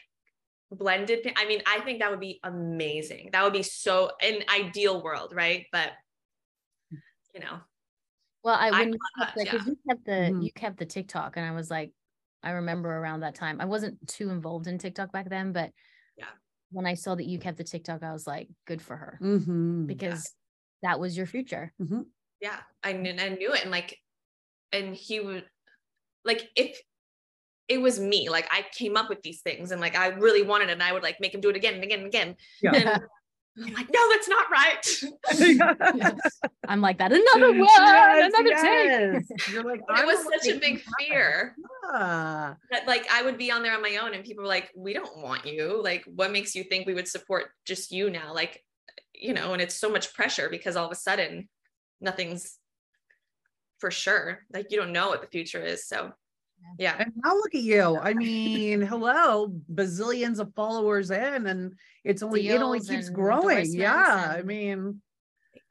[0.72, 5.04] blended i mean i think that would be amazing that would be so an ideal
[5.04, 5.94] world right but
[7.34, 7.60] you know
[8.48, 9.72] well i I when you love kept that, the, 'cause yeah.
[9.74, 10.44] you kept the Mhm.
[10.46, 11.92] you kept the tiktok and i was like
[12.44, 15.72] i remember around that time i wasn't too involved in tiktok back then but
[16.18, 16.32] Yeah.
[16.72, 19.86] when i saw that you kept the tiktok i was like good for her Mhm.
[19.86, 20.34] because
[20.82, 22.06] that was your future Mhm.
[22.40, 24.00] yeah i knew, I knew it and like
[24.72, 25.46] and he would
[26.24, 26.80] like if
[27.68, 30.70] it was me like i came up with these things and like i really wanted
[30.70, 32.72] it and i would like make him do it again and again and again Yeah.
[32.76, 33.02] and
[33.66, 35.02] i'm like no that's not right
[36.68, 39.54] i'm like that another one Yes, another take.
[39.54, 40.94] You're like, it was such a big happen.
[41.00, 41.56] fear
[41.94, 42.54] Yeah.
[42.72, 44.94] that like I would be on there on my own and people were like, we
[44.94, 45.82] don't want you.
[45.82, 48.34] Like, what makes you think we would support just you now?
[48.34, 48.64] Like,
[49.14, 51.50] you know, and it's so much pressure because all of a sudden
[52.02, 52.58] nothing's
[53.80, 54.40] for sure.
[54.54, 55.88] Like you don't know what the future is.
[55.88, 56.12] So
[56.78, 56.96] yeah.
[57.00, 57.98] And now look at you.
[57.98, 63.74] I mean, hello, bazillions of followers in, and it's only it only keeps growing.
[63.74, 64.36] Yeah.
[64.38, 65.02] I mean,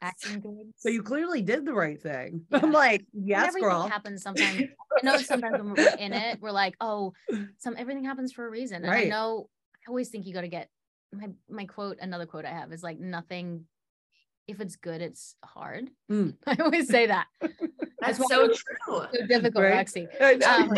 [0.01, 0.73] Acting good.
[0.75, 2.45] so you clearly did the right thing.
[2.51, 2.59] Yeah.
[2.61, 3.87] I'm like, And yes, everything girl.
[3.87, 4.61] happens sometimes.
[5.01, 7.13] I know sometimes when we're in it, we're like, oh,
[7.57, 8.83] some everything happens for a reason.
[8.83, 10.69] And I know I always think you got to get
[11.13, 11.97] my my quote.
[11.99, 13.65] Another quote I have is like, nothing.
[14.47, 15.89] If it's good, it's hard.
[16.09, 16.35] Mm.
[16.47, 17.27] I always say that.
[17.99, 18.55] That's why so true.
[18.85, 19.73] So difficult, Right.
[19.75, 20.07] Roxy.
[20.47, 20.73] Um,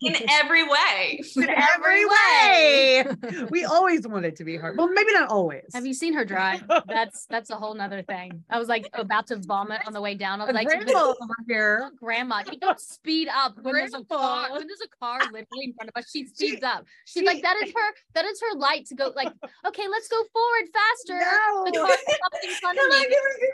[0.00, 1.20] In every way.
[1.36, 3.04] in every way.
[3.50, 4.76] we always want it to be hard.
[4.78, 5.64] Well, maybe not always.
[5.74, 6.62] Have you seen her drive?
[6.88, 8.42] That's that's a whole nother thing.
[8.50, 10.40] I was like about to vomit on the way down.
[10.40, 11.90] I was A like, grandma over here.
[12.00, 14.50] grandma, you don't speed up when there's a car.
[14.52, 16.84] When there's a car literally in front of us, she speeds up.
[17.04, 19.32] She's like, that is her, that is her light to go like,
[19.66, 21.24] okay, let's go forward faster.
[21.66, 21.86] The No.
[21.86, 23.06] car stops in front of on, me.
[23.08, 23.48] give her- give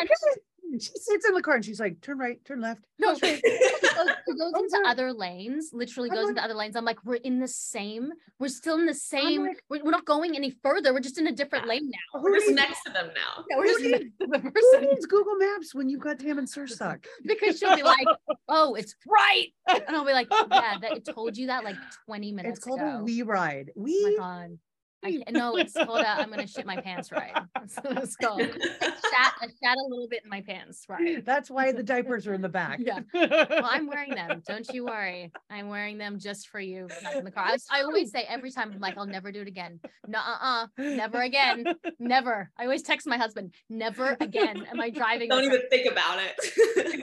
[0.00, 0.34] her- Come on.
[0.80, 2.80] She sits in the car and she's like, turn right, turn left.
[2.98, 6.74] No, she goes, it goes oh, into other lanes, literally goes like- into other lanes.
[6.74, 10.04] I'm like, we're in the same, we're still in the same, like- we're, we're not
[10.04, 10.92] going any further.
[10.92, 12.18] We're just in a different lane now.
[12.20, 13.44] Who We're just next to them now.
[13.48, 16.00] Yeah, we're who just needs- next to the Who person needs Google Maps when you've
[16.00, 17.04] got Tammin Sursok?
[17.24, 18.06] because she'll be like,
[18.48, 19.46] oh, it's right.
[19.68, 21.76] And I'll be like, yeah, that it told you that like
[22.06, 22.74] 20 minutes ago.
[22.74, 22.98] It's called ago.
[23.00, 23.70] a we ride.
[23.70, 24.58] Oh We my god.
[25.06, 27.32] I can't, no, it's called a, I'm gonna shit my pants right.
[27.54, 28.40] That's what it's called.
[28.40, 28.46] I
[28.80, 31.24] shat, I shat a little bit in my pants, right?
[31.24, 32.80] That's why the diapers are in the back.
[32.80, 33.00] Yeah.
[33.14, 34.42] Well, I'm wearing them.
[34.46, 35.32] Don't you worry.
[35.50, 37.44] I'm wearing them just for you in the car.
[37.44, 39.80] I, I always say every time, I'm like, I'll never do it again.
[40.06, 41.64] No, uh, never again.
[41.98, 42.50] Never.
[42.58, 44.66] I always text my husband, never again.
[44.70, 45.28] Am I driving?
[45.28, 47.02] Don't even think about it.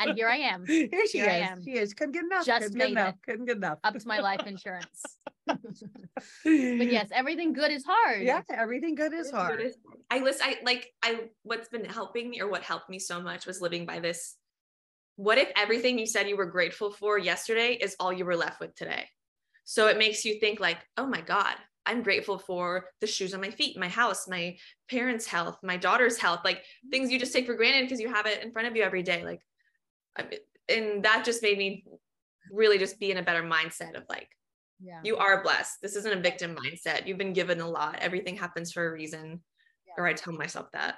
[0.00, 1.42] and here I am, Here she Here is.
[1.42, 1.62] am.
[1.62, 1.94] She is.
[1.94, 2.46] Couldn't get enough.
[2.46, 3.14] Just couldn't get enough.
[3.24, 3.78] Couldn't get enough.
[3.84, 5.18] up to my life insurance.
[6.44, 8.22] But yes, everything good is hard.
[8.22, 9.58] Yeah, everything good is hard.
[9.58, 9.78] good as-
[10.10, 10.46] I listen.
[10.46, 10.88] I like.
[11.02, 14.36] I what's been helping me, or what helped me so much, was living by this.
[15.16, 18.60] What if everything you said you were grateful for yesterday is all you were left
[18.60, 19.06] with today?
[19.64, 21.54] So it makes you think like, oh my god,
[21.86, 24.56] I'm grateful for the shoes on my feet, my house, my
[24.90, 28.26] parents' health, my daughter's health, like things you just take for granted because you have
[28.26, 29.24] it in front of you every day.
[29.24, 29.40] Like,
[30.16, 30.38] I mean,
[30.68, 31.84] and that just made me
[32.50, 34.28] really just be in a better mindset of like
[34.82, 35.00] Yeah.
[35.04, 35.78] you are blessed.
[35.82, 37.06] This isn't a victim mindset.
[37.06, 37.98] You've been given a lot.
[38.00, 39.40] Everything happens for a reason.
[39.98, 40.96] Or I tell myself that.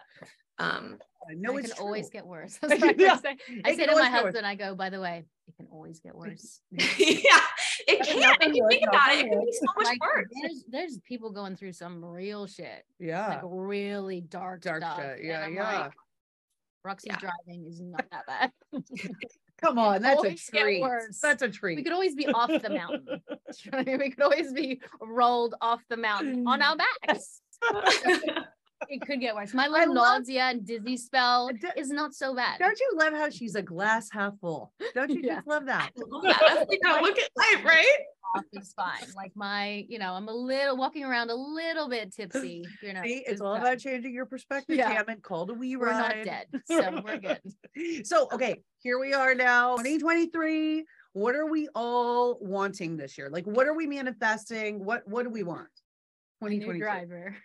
[0.58, 0.98] Um,
[1.30, 2.58] No, it it's can always get worse.
[2.62, 3.36] That's what I say.
[3.64, 4.22] I say to my get worse.
[4.24, 6.60] husband, I go, by the way, it can always get worse.
[6.70, 8.20] yeah, it There's can.
[8.20, 9.58] nothing If you think about it, it can be worse.
[9.58, 10.26] so much Like, worse.
[10.40, 13.28] there's there's people going through some real shit, Yeah.
[13.28, 15.00] like really dark, Dark stuff.
[15.00, 15.24] shit.
[15.24, 15.80] Yeah, yeah.
[15.80, 15.92] like,
[16.84, 17.18] Roxy's Yeah.
[17.46, 18.52] driving is not that bad.
[19.64, 20.84] Come on, that's a treat.
[21.22, 21.76] That's a treat.
[21.76, 23.04] we could always be off the mountain.
[23.06, 23.16] Do
[23.62, 23.98] you know what I mean?
[23.98, 27.40] We could always be rolled off the mountain on our backs.
[28.88, 29.54] It could get worse.
[29.54, 32.58] My little love- nausea and dizzy spell D- is not so bad.
[32.58, 34.72] Don't you love how she's a glass half full?
[34.94, 35.36] Don't you Yeah.
[35.36, 35.90] just love that?
[35.96, 37.98] Yeah, that's like how look at life, right?
[38.36, 39.04] off is fine.
[39.14, 42.64] Like my, you know, I'm a little walking around a little bit tipsy.
[42.82, 43.62] You know, See, it's all fine.
[43.62, 44.76] about changing your perspective.
[44.76, 44.92] Yeah.
[44.92, 47.40] Damn it, called a wee We're not dead, so we're good.
[48.06, 50.84] So, okay, here we are now, 2023.
[51.12, 53.30] What are we all wanting this year?
[53.30, 54.84] Like, what are we manifesting?
[54.84, 55.68] What What do we want?
[56.46, 56.78] A new 2023.
[56.80, 57.36] driver.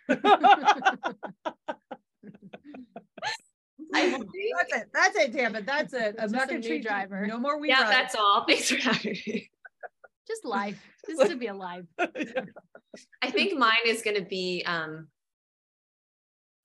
[3.92, 4.88] I That's it.
[4.94, 5.32] That's it.
[5.32, 5.66] Damn it.
[5.66, 6.14] That's it.
[6.18, 7.26] I'm Just not a gonna new treat you- driver.
[7.26, 7.90] No more wee yeah, rides.
[7.90, 8.44] that's all.
[8.48, 9.50] Thanks for having me.
[10.28, 10.80] Just life.
[11.08, 11.86] Just to be alive.
[13.22, 15.08] I think mine is going to be, um,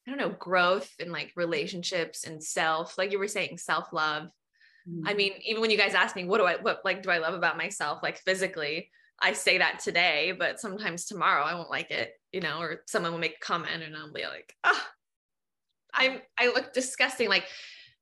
[0.08, 2.96] I don't know, growth and like relationships and self.
[2.98, 4.28] Like you were saying, self love.
[5.04, 7.18] I mean, even when you guys ask me, what do I, what like do I
[7.18, 11.90] love about myself, like physically, I say that today, but sometimes tomorrow I won't like
[11.90, 14.88] it, you know, or someone will make a comment and I'll be like, ah,
[15.94, 17.30] I'm, I look disgusting.
[17.30, 17.46] Like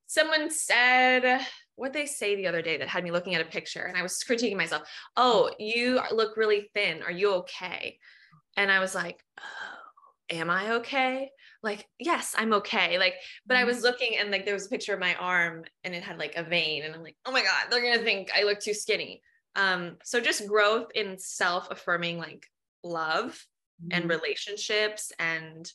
[0.07, 1.39] someone said,
[1.75, 4.01] what they say the other day that had me looking at a picture and I
[4.01, 4.89] was critiquing myself.
[5.15, 7.03] Oh, you look really thin.
[7.03, 7.99] Are you okay?
[8.57, 11.29] And I was like, oh, am I okay?
[11.61, 12.97] Like, yes, I'm okay.
[12.97, 13.13] Like,
[13.45, 16.01] but I was looking and like there was a picture of my arm and it
[16.01, 18.59] had like a vein and I'm like, oh my God, they're gonna think I look
[18.59, 19.21] too skinny.
[19.55, 22.47] Um, so just growth in self-affirming like
[22.83, 23.39] love
[23.91, 25.71] and relationships and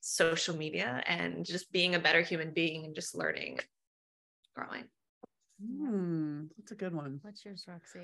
[0.00, 3.58] social media and just being a better human being and just learning,
[4.54, 4.84] growing.
[5.64, 7.20] Hmm, that's a good one.
[7.22, 8.00] What's yours, Roxy?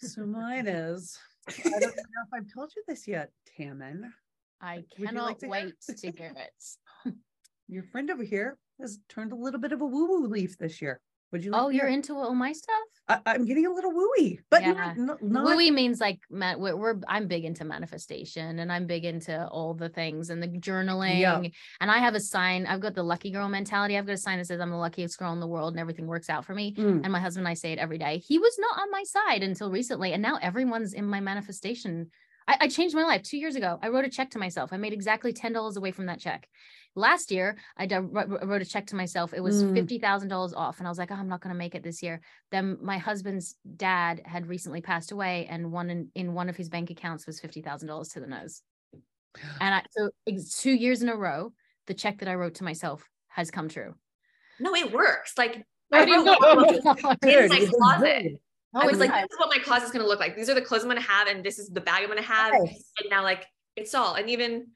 [0.00, 1.18] So mine is.
[1.48, 4.12] I don't know if I've told you this yet, Tammin.
[4.60, 5.50] I you like cannot to hear?
[5.50, 7.14] wait to hear it.
[7.68, 11.00] Your friend over here has turned a little bit of a woo-woo leaf this year.
[11.32, 11.50] Would you?
[11.50, 12.76] Like Oh, you're into all my stuff?
[13.08, 14.72] I, I'm getting a little wooey, but Yeah.
[14.72, 19.04] not, not, not Wooey means like we're, we're I'm big into manifestation and I'm big
[19.04, 21.52] into all the things and the journaling.
[21.80, 22.66] And I have a sign.
[22.66, 23.96] I've got the lucky girl mentality.
[23.96, 26.06] I've got a sign that says I'm the luckiest girl in the world and everything
[26.06, 26.74] works out for me.
[26.74, 27.02] Mm.
[27.04, 28.18] And my husband and I say it every day.
[28.18, 32.10] He was not on my side until recently, and now everyone's in my manifestation.
[32.48, 33.78] I, I changed my life two years ago.
[33.82, 34.72] I wrote a check to myself.
[34.72, 36.48] I made exactly ten dollars away from that check.
[36.96, 39.34] Last year, I d- wrote a check to myself.
[39.34, 39.74] It was Mm.
[39.74, 41.82] fifty thousand dollars off, and I was like, oh, I'm not going to make it
[41.82, 42.22] this year.
[42.50, 46.68] Then my husband's dad had recently passed away, and one in, in one of his
[46.70, 48.62] bank accounts was fifty thousand dollars to the nose.
[49.60, 50.10] And I so
[50.58, 51.52] two years in a row,
[51.86, 53.94] the check that I wrote to myself has come true.
[54.58, 55.34] No, it works.
[55.36, 56.80] Like What I do you wrote mean?
[56.82, 58.40] like, in my closet.
[58.74, 59.20] Oh, I was like, yeah.
[59.22, 60.34] this is what my closet's gonna look like.
[60.34, 62.54] These are the clothes I'm gonna have, and this is the bag I'm gonna have.
[62.64, 62.90] Yes.
[63.00, 63.44] And now, like,
[63.76, 64.14] it's all.
[64.14, 64.68] And even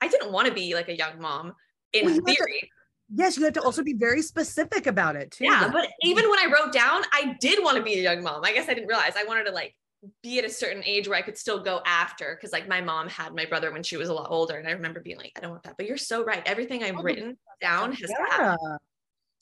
[0.00, 1.54] I didn't want to be like a young mom
[1.92, 2.70] in Well, have to- theory.
[3.14, 5.44] Yes, you have to also be very specific about it too.
[5.44, 8.42] Yeah, but even when I wrote down, I did want to be a young mom.
[8.44, 9.74] I guess I didn't realize I wanted to like
[10.22, 13.08] be at a certain age where I could still go after because like my mom
[13.08, 15.40] had my brother when she was a lot older, and I remember being like, I
[15.40, 15.76] don't want that.
[15.76, 16.42] But you're so right.
[16.46, 18.58] Everything I've Oh, written down has happened.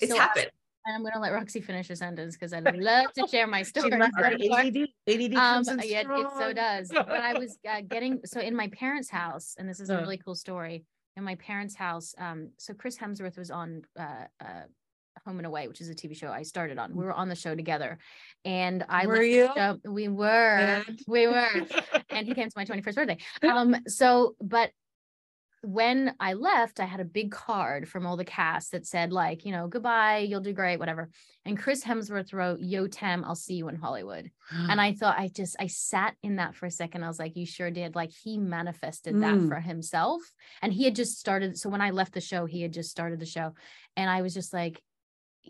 [0.00, 0.50] It's So- happened.
[0.84, 3.62] And I'm going to let Roxy finish her sentence because I'd love to share my
[3.72, 3.92] story.
[3.92, 4.88] ADD.
[5.08, 6.06] ADD Um, comes in yeah, it
[6.38, 6.88] so does.
[6.88, 10.00] But I was uh, getting so in my parents' house, and this is a Uh.
[10.00, 10.84] really cool story.
[11.16, 14.62] In my parents' house, um, so Chris Hemsworth was on uh, uh,
[15.26, 16.96] Home and Away, which is a TV show I started on.
[16.96, 17.98] We were on the show together,
[18.46, 19.50] and I Were you?
[19.54, 21.50] show- we were, we were,
[22.08, 23.18] and he came to my 21st birthday.
[23.42, 24.70] Um, so, but
[25.64, 29.44] when I left, I had a big card from all the cast that said, like,
[29.44, 31.08] you know, goodbye, you'll do great, whatever.
[31.44, 34.30] And Chris Hemsworth wrote, Yo, Tem, I'll see you in Hollywood.
[34.50, 37.04] And I thought, I just, I sat in that for a second.
[37.04, 37.94] I was like, you sure did.
[37.94, 39.48] Like, he manifested that Mm.
[39.48, 40.20] for himself.
[40.62, 41.56] And he had just started.
[41.56, 43.54] So when I left the show, he had just started the show.
[43.96, 44.82] And I was just like,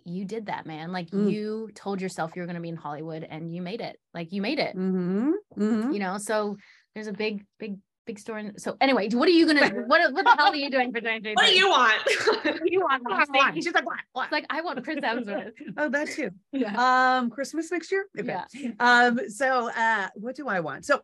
[0.05, 0.93] you did that, man.
[0.93, 1.31] Like, Mm.
[1.33, 3.99] you told yourself you were going to be in Hollywood and you made it.
[4.13, 5.33] Like, you made it, Mm-hmm.
[5.59, 5.93] Mm-hmm.
[5.93, 6.19] you know?
[6.19, 6.57] So
[6.95, 8.51] there's a big, big, big story.
[8.59, 11.35] So anyway, what are you to, what, what the hell are you doing for 2023?
[11.35, 12.03] What do you want?
[12.45, 13.55] What do you want?
[13.63, 13.99] She's like, what?
[14.13, 14.25] What?
[14.25, 15.53] It's like, I want Chris Hemsworth.
[15.77, 16.31] Oh, that too.
[16.53, 16.75] Yeah.
[17.19, 18.07] Um, Christmas next year.
[18.19, 18.37] Okay.
[18.55, 18.71] Yeah.
[18.81, 20.85] Um, so uh, what do I want?
[20.85, 21.01] So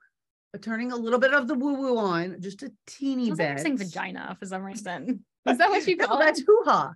[0.61, 3.49] turning a little bit of the woo-woo on, just a teeny like bit.
[3.51, 5.25] you're saying vagina for some reason.
[5.47, 6.47] Is that what you No, call that's it?
[6.47, 6.93] hoo-ha.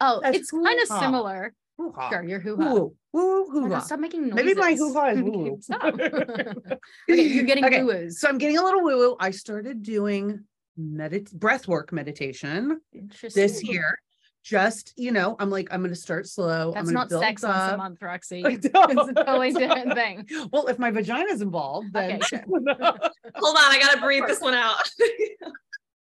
[0.00, 1.54] Oh, that's it's kind of similar.
[1.78, 2.10] Hoo-ha.
[2.10, 2.86] Sure, you're hoo ha.
[3.14, 3.78] Woo, woo, hoo-ha.
[3.78, 4.34] Stop making noises.
[4.44, 5.58] Maybe my hoo-ha is woo-woo.
[5.60, 5.84] Stop.
[6.00, 8.18] okay, you're getting Okay, woo-woos.
[8.18, 9.16] So I'm getting a little woo-woo.
[9.20, 10.42] I started doing
[10.76, 13.40] medit breath work meditation Interesting.
[13.40, 14.00] this year.
[14.42, 16.70] Just, you know, I'm like, I'm gonna start slow.
[16.76, 17.78] I'm That's not build sex once a up.
[17.78, 18.44] month, Roxy.
[18.44, 18.82] I It's know.
[18.82, 20.26] a totally different thing.
[20.52, 22.76] Well, if my vagina's involved, then Okay, Hold on,
[23.36, 24.76] I gotta breathe this one out.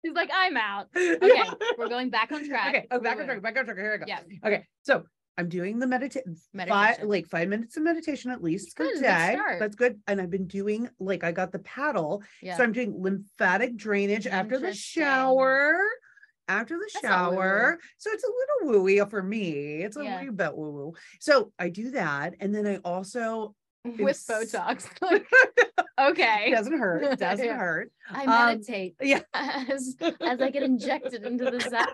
[0.03, 0.89] He's like, I'm out.
[0.97, 1.43] Okay,
[1.79, 2.75] we're going back on track.
[2.75, 2.87] Okay.
[2.91, 3.43] Oh, back on track.
[3.43, 3.77] Back on track.
[3.77, 4.05] Here I go.
[4.09, 4.21] Yeah.
[4.45, 4.67] Okay.
[4.83, 5.05] So
[5.39, 6.37] I'm doing the meditation,
[6.69, 9.39] five, like five minutes of meditation at least per day.
[9.59, 9.99] That's good.
[10.07, 12.57] And I've been doing like I got the paddle, Yeah.
[12.57, 15.75] so I'm doing lymphatic drainage after the shower.
[16.49, 19.83] After the That's shower, so it's a little wooey for me.
[19.83, 20.23] It's a Yeah.
[20.23, 20.93] wee bit woo woo.
[21.21, 23.55] So I do that, and then I also
[23.85, 24.87] With it's- Botox.
[26.01, 26.47] Okay.
[26.49, 27.05] it doesn't hurt.
[27.05, 27.93] It doesn't hurt.
[28.11, 29.21] I Um, meditate yeah.
[29.33, 31.87] as as I get injected into the side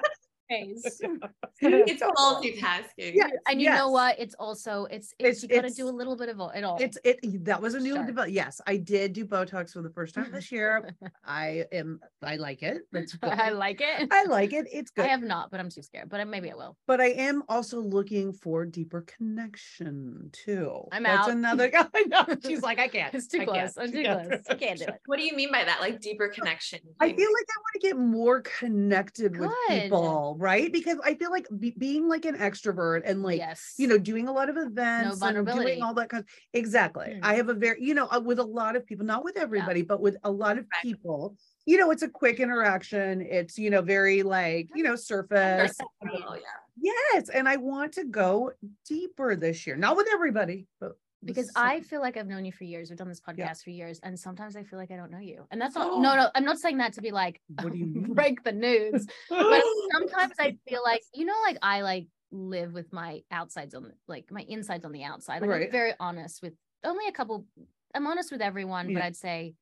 [0.48, 1.00] face.
[1.60, 3.14] it's multitasking.
[3.14, 3.28] Yeah.
[3.48, 4.18] And you know what?
[4.18, 6.64] It's also it's, it's, It's- you got to it's- do a little bit of it
[6.64, 6.78] all.
[6.80, 7.18] It's it.
[7.44, 8.04] That was a new Sure.
[8.06, 8.30] develop.
[8.30, 10.90] Yes, I did do Botox for the first time this year.
[11.24, 12.00] I am.
[12.22, 12.82] I like it.
[12.92, 13.30] That's good.
[13.30, 14.08] I like it.
[14.10, 14.66] I like it.
[14.72, 15.04] It's good.
[15.04, 16.08] I have not, but I'm too scared.
[16.08, 16.76] But maybe I will.
[16.86, 20.82] but I am also looking for deeper connection too.
[20.92, 21.30] I'm That's out.
[21.32, 21.70] another.
[21.74, 22.24] I know.
[22.46, 23.14] She's like, I can't.
[23.14, 23.56] It's too I close.
[23.56, 23.72] can't.
[23.78, 24.24] I'm too Yeah.
[24.24, 24.40] close.
[24.50, 25.00] I can't do it.
[25.06, 25.80] What do you mean by that?
[25.80, 26.80] Like deeper connection?
[27.00, 27.18] I feel like
[27.48, 30.72] I want to get more connected with people, right?
[30.72, 33.74] Because I feel like be- being like an extrovert and like yes.
[33.76, 36.24] you know, doing a lot of events and doing all that kind.
[36.52, 37.06] Exactly.
[37.06, 37.20] Mm.
[37.22, 39.82] I have a very, you know, uh, with a lot of people, not with everybody,
[39.82, 40.82] but with a lot of Right.
[40.82, 41.36] people.
[41.66, 43.20] You know, it's a quick interaction.
[43.20, 45.76] It's you know very like you know surface.
[45.80, 46.40] Oh, yeah.
[46.80, 48.52] Yes, and I want to go
[48.86, 49.76] deeper this year.
[49.76, 50.92] Not with everybody, but
[51.24, 51.50] because.
[51.56, 52.90] I feel like I've known you for years.
[52.90, 53.52] We've done this podcast Yeah.
[53.54, 55.46] for years, and sometimes I feel like I don't know you.
[55.50, 56.16] And that's not no, oh.
[56.16, 56.30] no.
[56.34, 58.14] I'm not saying that to be like What do you mean?
[58.14, 59.62] break the news, but
[59.92, 64.30] sometimes I feel like you know, like I like live with my outsides on like
[64.30, 65.40] my insides on the outside.
[65.40, 65.66] Like Right.
[65.66, 66.54] I'm very honest with
[66.84, 67.46] only a couple.
[67.94, 69.54] I'm honest with everyone, but I'd say,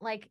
[0.00, 0.28] like,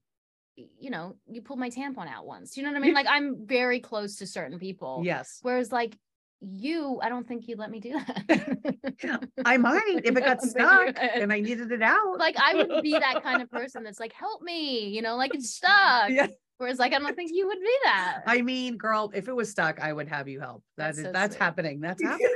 [0.55, 2.57] you know, you pulled my tampon out once.
[2.57, 2.93] You know what I mean?
[2.93, 5.01] Like I'm very close to certain people.
[5.03, 5.97] Yes, Whereas like
[6.43, 9.27] you, I don't think you'd let me do that.
[9.45, 12.17] I might if it got stuck and I needed it out.
[12.19, 15.33] like I would be that kind of person that's like, help me, you know, like
[15.33, 16.09] it's stuck.
[16.09, 16.27] Yeah.
[16.57, 18.21] Whereas like I don't think you would be that.
[18.25, 20.63] I mean, girl, if it was stuck, I would have you help.
[20.77, 21.43] That That's is so that's sweet.
[21.43, 21.79] happening.
[21.81, 22.29] That's happening.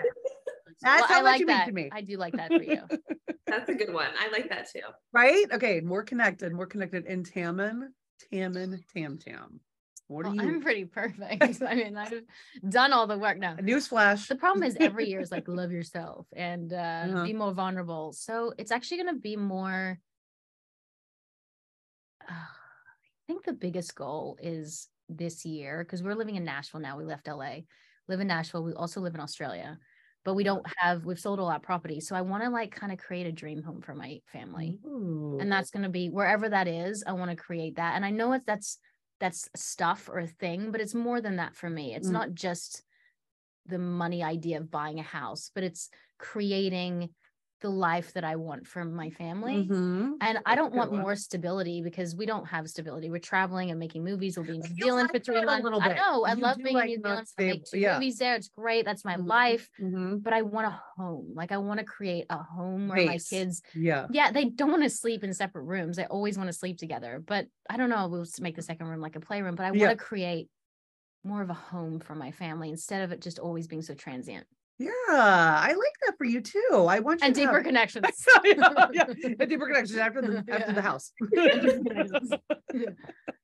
[0.81, 1.65] That's Well, how I much like you mean that.
[1.67, 1.89] to me.
[1.91, 2.81] I do like that for you.
[3.47, 4.09] That's a good one.
[4.19, 4.81] I like that too.
[5.13, 5.45] Right?
[5.51, 7.05] Okay, more connected, more connected.
[7.05, 7.93] And Tammin,
[8.31, 9.59] Tammin, Tam Tam.
[10.07, 11.61] What Well, are I'm pretty perfect.
[11.67, 12.23] I mean, I've
[12.67, 13.55] done all the work now.
[13.55, 14.27] Newsflash.
[14.27, 17.23] The problem is every year is like love yourself and uh, Uh-huh.
[17.25, 18.13] be more vulnerable.
[18.13, 19.99] So it's actually going to be more.
[22.27, 26.97] Uh, I think the biggest goal is this year because we're living in Nashville now.
[26.97, 27.59] We left LA,
[28.07, 28.63] live in Nashville.
[28.63, 29.77] We also live in Australia,
[30.23, 31.03] but we don't have.
[31.03, 33.61] We've sold all our property, so I want to like kind of create a dream
[33.63, 35.37] home for my family Ooh.
[35.41, 38.09] and that's going to be wherever that is i want to create that and i
[38.11, 38.77] know it's that's
[39.19, 42.13] that's stuff or a thing but it's more than that for me it's Mm.
[42.13, 42.83] not just
[43.65, 47.09] the money idea of buying a house but it's creating
[47.61, 50.17] the life that i want for my family Mhm.
[50.21, 54.03] and i don't want more stability because we don't have stability we're traveling and making
[54.03, 56.75] movies we'll be in new zealand for three months i know i You love being
[56.75, 57.93] like in new zealand I make two yeah.
[57.95, 59.27] movies there it's great that's my Mhm.
[59.27, 60.23] life Mhm.
[60.23, 63.61] but i want a home like i want to create a home where my kids
[63.73, 64.07] Yeah.
[64.09, 65.97] yeah, they don't want to sleep in separate rooms.
[65.97, 67.21] They always want to sleep together.
[67.25, 68.07] But I don't know.
[68.07, 70.49] We'll make the second room like a playroom, but I want to create
[71.23, 74.47] more of a home for my family instead of it just always being so transient
[74.79, 74.89] Yeah.
[75.09, 76.85] I like that for you too.
[76.87, 78.05] I want you and to deeper have- connections.
[78.43, 79.03] yeah, yeah.
[79.39, 80.71] A deeper connection after the after Yeah.
[80.73, 81.11] the house.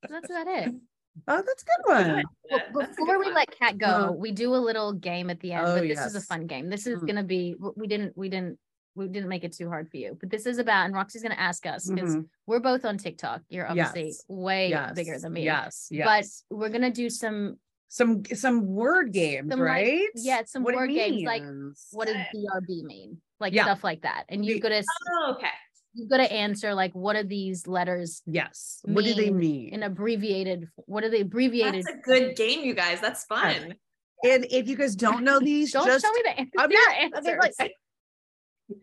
[0.10, 0.74] That's about it.
[1.28, 2.24] Oh, that's a good one.
[2.50, 3.34] Well, a good before we one.
[3.36, 4.12] let Kat go, Uh-huh.
[4.14, 5.66] we do a little game at the end.
[5.68, 6.70] Oh, but this is a fun game.
[6.70, 7.08] This is Mm.
[7.08, 7.56] gonna be.
[7.76, 8.18] We didn't.
[8.18, 8.58] We didn't.
[8.96, 10.18] We didn't make it too hard for you.
[10.20, 12.28] But this is about, and Roxy's gonna ask us because Mhm.
[12.46, 13.42] we're both on TikTok.
[13.50, 14.24] You're obviously Yes.
[14.28, 14.94] way Yes.
[14.94, 15.44] bigger than me.
[15.46, 15.88] Yes.
[15.90, 16.44] Yes.
[16.50, 17.58] But we're gonna do some
[17.94, 20.08] some some word games, Some, like- right?
[20.16, 21.44] yeah, some What word games, like,
[21.92, 23.22] what does BRB mean?
[23.40, 23.66] Like Yeah.
[23.66, 24.24] stuff like that.
[24.30, 25.46] And you've The- got to Oh, okay.
[25.94, 28.80] you've got to answer like what are these letters Yes.
[28.84, 29.74] What do they mean mean?
[29.76, 31.84] in abbreviated what are they abbreviated?
[31.86, 33.00] That's a good game, you guys.
[33.00, 33.76] That's fun.
[34.26, 36.80] and if you guys don't know these, Don't just show me the I'm your
[37.12, 37.56] not- they're answers.
[37.60, 37.76] like-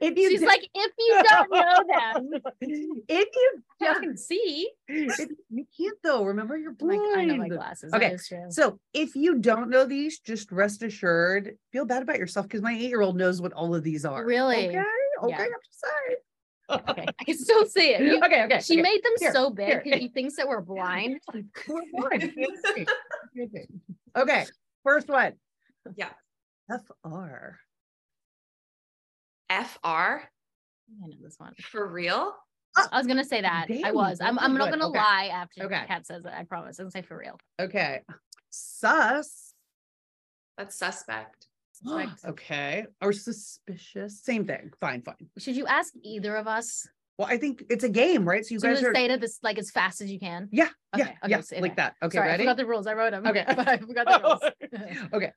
[0.01, 4.71] if you She's like, if you don't know them, if you you can see.
[4.89, 6.25] you can't though.
[6.25, 7.53] Remember you're like, I know my blind.
[7.53, 7.93] glasses.
[7.93, 8.47] Okay, That is true.
[8.51, 12.73] So if you don't know these, just rest assured, feel bad about yourself because my
[12.73, 14.25] eight-year-old knows what all of these are.
[14.25, 14.69] Really?
[14.69, 14.83] Okay.
[15.23, 15.37] Okay.
[15.37, 15.43] Yeah.
[15.43, 16.17] I'm just saying.
[16.89, 18.01] Okay, I can still see it.
[18.01, 18.45] You- okay.
[18.45, 18.61] Okay.
[18.61, 18.83] she okay.
[18.83, 21.21] made them Here, so big because she thinks that we're blind.
[21.69, 22.33] We're blind.
[24.17, 24.47] Okay.
[24.85, 25.35] First one.
[25.97, 26.11] Yeah.
[26.69, 27.59] FR.
[29.51, 30.23] FR
[31.03, 31.55] I know this one.
[31.61, 32.33] for real?
[32.77, 33.67] I was gonna say that.
[33.85, 34.21] I was.
[34.21, 34.99] I'm, I'm not gonna Okay.
[34.99, 35.83] lie after Okay.
[35.89, 36.33] Kat says it.
[36.33, 36.79] I promise.
[36.79, 37.39] I'm gonna say for real.
[37.61, 38.01] Okay.
[38.51, 39.55] Sus.
[40.57, 41.47] That's suspect.
[41.73, 42.25] Suspect.
[42.29, 42.87] okay.
[43.03, 44.23] Or suspicious.
[44.23, 44.71] Same thing.
[44.81, 45.17] Fine, fine.
[45.39, 46.87] Should you ask either of us?
[47.19, 48.47] Well, I think it's a game, right?
[48.47, 50.49] So you So you guys are say it this like as fast as you can.
[50.53, 51.95] Yeah, yeah, Okay, okay, yeah, say like that.
[52.01, 52.07] that.
[52.07, 52.45] Okay, Sorry, I ready?
[52.45, 52.87] forgot the rules.
[52.87, 53.27] I wrote them.
[53.27, 53.45] Okay.
[53.49, 54.21] but I forgot the
[54.79, 55.11] rules.
[55.13, 55.33] okay.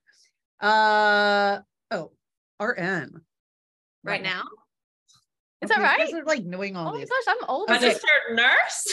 [0.61, 1.59] Uh
[1.91, 2.11] oh,
[2.59, 3.22] RN.
[4.04, 4.43] Right now?
[5.62, 6.28] It's all Okay, you guys right.
[6.28, 7.70] like knowing all Oh my gosh, I'm old.
[7.70, 8.88] Registered nurse?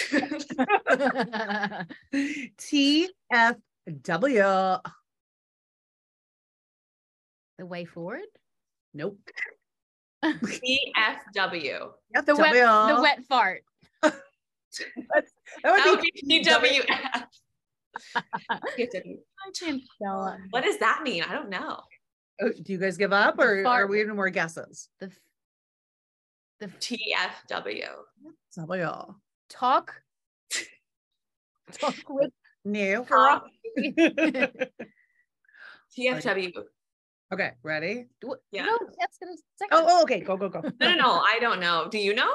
[3.89, 4.81] TFW.
[7.59, 8.23] the way forward.
[8.95, 9.19] Nope.
[12.15, 13.63] Yep, The wet, the wet fart.
[14.03, 14.15] That
[15.65, 17.25] That would be be PWF.
[18.79, 19.19] PFW.
[19.43, 20.41] I can't spell it.
[20.51, 21.23] What does that mean?
[21.23, 21.81] I don't know.
[22.43, 24.89] Oh, Do you guys give up The or are we any more guesses?
[24.99, 25.21] The f-
[26.61, 27.85] the f- TFW.
[28.57, 29.15] W.
[29.49, 29.95] talk.
[31.73, 32.31] talk with
[32.65, 33.05] No.
[33.05, 33.47] Talk.
[35.99, 36.53] TFW.
[37.33, 38.07] Okay, ready?
[38.25, 38.65] Wh- Yeah.
[38.67, 39.33] No, that's gonna.
[39.73, 40.61] Oh, oh, okay, go, go, go.
[40.81, 41.11] No, no, no.
[41.21, 41.89] I don't know.
[41.91, 42.33] Do you know?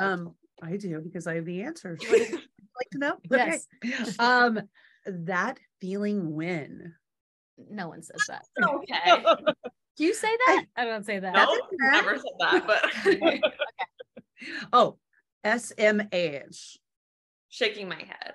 [0.00, 1.98] Um, I do because I have the answers.
[2.08, 3.16] What is- like to know?
[3.30, 3.66] Yes.
[3.84, 3.94] Okay.
[4.18, 4.60] Um,
[5.04, 6.94] that feeling when.
[7.70, 8.44] No one says that.
[8.62, 9.24] Okay.
[9.96, 10.64] Do you say that?
[10.76, 11.34] I don't say that.
[11.34, 11.76] No, okay.
[11.80, 13.52] never said that, but
[14.72, 14.96] Oh,
[15.44, 16.76] SMH.
[17.50, 18.32] shaking my head.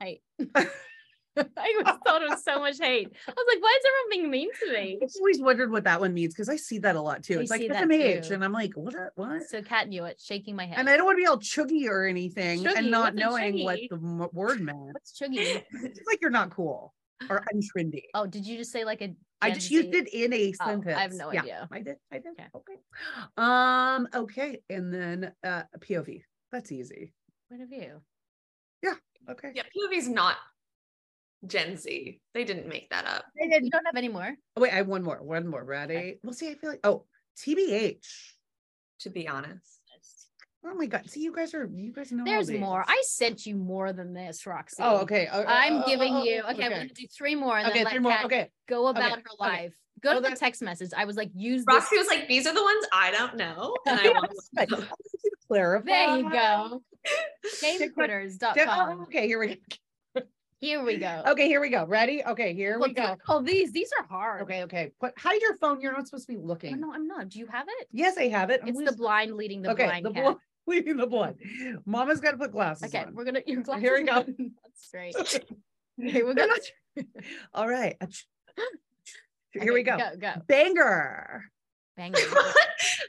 [0.00, 0.22] hate.
[0.56, 3.12] I was thought it was so much hate.
[3.28, 4.98] I was like, why is everyone being mean to me?
[5.02, 7.38] I've always wondered what that one means because I see that a lot too.
[7.38, 8.94] I It's like SMH, and I'm like, what?
[9.14, 9.42] What?
[9.48, 10.78] So Kat knew it, shaking my head.
[10.78, 12.76] And I don't want to be all cheugy or anything, Cheugy?
[12.76, 14.78] and not knowing what the word meant.
[14.92, 15.62] What's cheugy?
[15.82, 16.92] It's like you're not cool
[17.30, 18.02] or untrendy.
[18.14, 19.14] Oh, did you just say like a?
[19.40, 19.74] I Gen just Z?
[19.74, 21.68] used it in a Oh, I have no Yeah, idea.
[21.70, 21.96] I did.
[22.12, 22.32] I did.
[22.32, 22.48] Okay.
[22.54, 22.78] Okay.
[23.36, 24.08] Um.
[24.14, 24.62] Okay.
[24.70, 26.22] And then uh POV.
[26.52, 27.12] That's easy.
[27.50, 28.00] Point of view.
[28.82, 28.94] Yeah.
[29.28, 29.52] Okay.
[29.54, 30.36] Yeah, POV's not
[31.46, 32.20] Gen Z.
[32.32, 33.24] They didn't make that up.
[33.38, 34.34] You don't have any more.
[34.56, 35.22] Oh, wait, I have one more.
[35.22, 35.64] One more.
[35.64, 36.20] Ready?
[36.22, 36.50] We'll see.
[36.50, 37.06] I feel like oh
[37.38, 38.32] TBH.
[39.00, 39.80] To be honest,
[40.66, 41.08] Oh my god.
[41.10, 42.24] See, you guys are you guys know.
[42.24, 42.84] There's more.
[42.88, 44.82] I sent you more than this, Roxy.
[44.82, 45.28] Oh, okay.
[45.30, 46.42] Oh, oh I'm oh, giving oh, oh, you.
[46.42, 48.12] Okay, I'm gonna do three more and Okay, then three let more.
[48.12, 48.50] Kat Okay.
[48.68, 49.50] go about okay, her okay.
[49.62, 49.74] life.
[50.00, 50.90] Go Oh, to the that- text message.
[50.96, 51.74] I was like, use this.
[51.74, 53.74] Roxy was like, these are the ones I don't know.
[53.86, 54.88] And I want to I want
[55.24, 55.86] you clarify.
[55.86, 56.82] There you go.
[57.60, 57.96] Tick, tick.
[57.96, 58.98] Gamequitters.com.
[59.00, 60.22] oh, okay, here we go.
[60.60, 61.22] Here we go.
[61.26, 61.84] Okay, here we go.
[61.84, 62.24] Ready?
[62.24, 63.16] Okay, here Well, we go.
[63.28, 64.42] Oh, these these are hard.
[64.42, 64.92] Okay, okay.
[64.98, 65.80] Put hide your phone.
[65.82, 66.80] You're not supposed to be Oh, looking.
[66.80, 67.28] no, I'm not.
[67.28, 67.88] Do you have it?
[67.92, 68.60] Yes, I have it.
[68.62, 70.22] I'm It's the just- blind leading the okay, blind the cat.
[70.22, 70.36] blind
[70.66, 71.36] leading the blood.
[71.86, 73.14] Mama's got to put glasses Okay, on.
[73.14, 73.82] we're gonna your glasses.
[73.82, 74.24] Here we go.
[74.24, 75.14] That's great.
[76.02, 76.54] Okay, we're gonna
[77.54, 77.96] All right.
[79.52, 79.96] Here okay, we go.
[79.96, 80.32] Go go.
[80.48, 81.44] Banger.
[81.96, 82.18] Banger.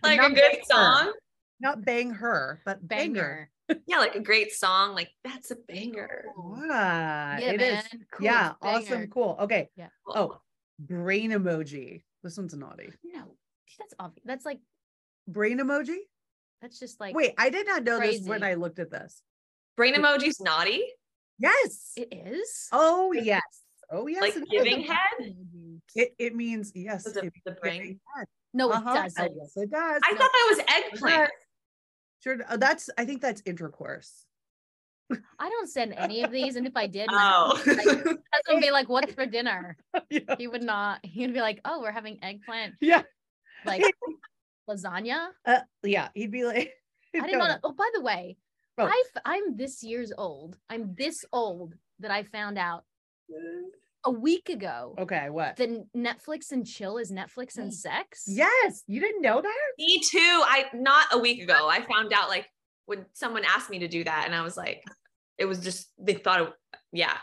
[0.03, 0.59] like a good banger.
[0.69, 1.13] song.
[1.59, 3.49] Not bang her, but banger.
[3.67, 3.81] Banger.
[3.87, 4.93] Yeah, like a great song.
[4.93, 6.25] Like that's a banger.
[6.35, 6.67] What?
[6.69, 7.71] Yeah, It is.
[7.73, 8.05] man.
[8.11, 9.35] Cool, Yeah, it's awesome, cool.
[9.39, 9.69] Okay.
[9.75, 9.87] Yeah.
[10.07, 10.37] Oh,
[10.77, 12.03] brain emoji.
[12.21, 12.91] This one's naughty.
[13.03, 13.23] No,
[13.79, 14.21] that's obvious.
[14.25, 14.59] That's like
[15.27, 15.97] Brain emoji?
[16.61, 18.43] That's just like Wait, I did not know this when.
[18.43, 19.21] I looked at this.
[19.77, 20.83] brain emoji's naughty.
[21.39, 21.91] Yes.
[21.97, 22.69] it is.
[22.71, 23.41] Oh, yes.
[23.91, 24.21] Oh, yes.
[24.21, 24.43] like is.
[24.49, 25.35] giving head.
[25.95, 27.03] It, it means yes.
[27.03, 27.99] The- the brain.
[28.53, 28.93] No, it Uh-huh.
[29.03, 29.33] doesn't.
[29.37, 30.01] Yes, it does.
[30.05, 30.17] I No.
[30.17, 30.59] thought that was
[30.93, 31.31] eggplant.
[32.23, 32.37] Sure.
[32.47, 34.25] uh, That's I think that's intercourse.
[35.37, 37.55] I don't send any of these, and if I did, my Oh.
[37.57, 37.87] husband would, like,
[38.33, 39.77] husband would be like, "What's for dinner?"
[40.09, 40.35] yeah.
[40.39, 41.05] He would not.
[41.05, 43.03] He would be like, "Oh, we're having eggplant, Yeah.
[43.65, 43.83] like
[44.69, 46.09] lasagna." Uh, yeah.
[46.13, 46.71] He'd be like
[47.15, 47.55] I didn't know.
[47.63, 48.37] Oh, by the way,
[48.77, 48.85] Oh.
[48.85, 50.57] I've, I'm this year's old.
[50.69, 52.83] I'm this old that I found out
[54.03, 55.55] a week ago Okay, what?
[55.55, 58.25] that Netflix and chill is Netflix and sex.
[58.27, 59.61] Yes, you didn't know that?
[59.79, 60.19] Me too.
[60.19, 61.67] I not a week ago.
[61.69, 62.47] I found out like
[62.85, 64.83] when someone asked me to do that, and I was like,
[65.37, 66.53] it was just they thought it.
[66.91, 67.15] Yeah,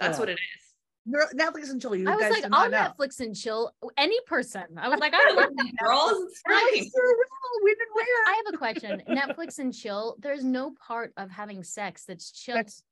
[0.00, 0.22] that's Oh.
[0.22, 0.63] what it is.
[1.06, 1.94] You're- Netflix and chill.
[1.94, 2.92] You I was guys like, did not I'll know.
[2.98, 4.64] Netflix and chill any person.
[4.78, 5.72] I was like, I love that.
[5.82, 6.80] Girls, it's Really?
[6.80, 6.90] fine.
[6.90, 7.16] Sure.
[7.64, 8.24] We've been But where?
[8.26, 9.02] I have a question.
[9.08, 12.82] Netflix and chill, there's no part of having sex that's chill That's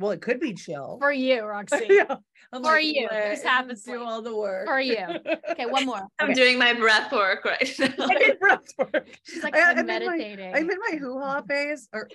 [0.00, 0.96] well, it could be chill.
[1.00, 1.86] for you, Roxy.
[1.90, 2.14] yeah.
[2.52, 3.08] I'm For you.
[3.10, 4.68] let This him happens do all the work.
[4.68, 5.04] For you.
[5.50, 6.02] Okay, one more.
[6.20, 6.34] I'm Okay.
[6.34, 8.06] doing my breath work right now.
[8.06, 9.08] I did breath work.
[9.24, 10.54] She's like, I- I'm, I'm in my- meditating.
[10.54, 11.88] I'm in my hoo ha phase.
[11.92, 12.08] Or.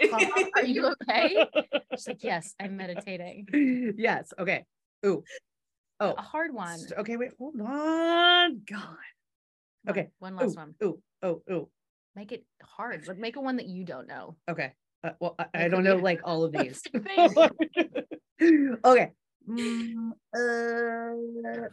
[0.56, 1.46] Are you okay?
[1.92, 3.96] She's like, yes, I'm meditating.
[3.98, 4.34] yes.
[4.40, 4.64] Okay.
[5.06, 5.24] Ooh.
[6.00, 6.14] Oh.
[6.18, 6.80] A hard one.
[6.98, 7.18] Okay.
[7.18, 7.32] Wait.
[7.38, 8.62] Hold on.
[8.70, 8.98] God.
[9.90, 10.10] Okay.
[10.20, 10.38] One Ooh.
[10.38, 10.76] last one.
[10.84, 11.00] Ooh.
[11.22, 11.42] Oh.
[11.52, 11.70] Ooh.
[12.16, 14.36] Make it hard, but make a one that you don't know.
[14.50, 14.74] Okay.
[15.04, 16.82] Uh, well, I, I don't know like all of these.
[16.94, 17.36] Thanks.
[18.86, 19.12] okay.
[19.50, 21.68] Mm, uh,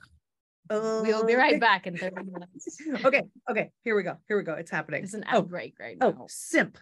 [0.71, 2.79] We'll be right back in 30 minutes.
[3.05, 3.23] Okay.
[3.49, 3.71] Okay.
[3.85, 4.17] Here we go.
[4.29, 4.55] Here we go.
[4.55, 5.03] It's happening.
[5.05, 6.15] It's an oh, outbreak right now.
[6.19, 6.79] oh, simp.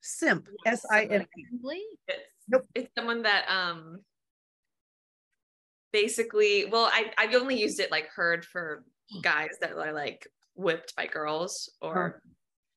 [0.00, 0.48] Simp.
[0.66, 1.26] S I M.
[1.34, 1.46] P.
[2.48, 2.66] Nope.
[2.74, 4.00] it's someone that um
[5.92, 8.84] basically well I I've only used it like heard for
[9.22, 12.20] guys that are like whipped by girls or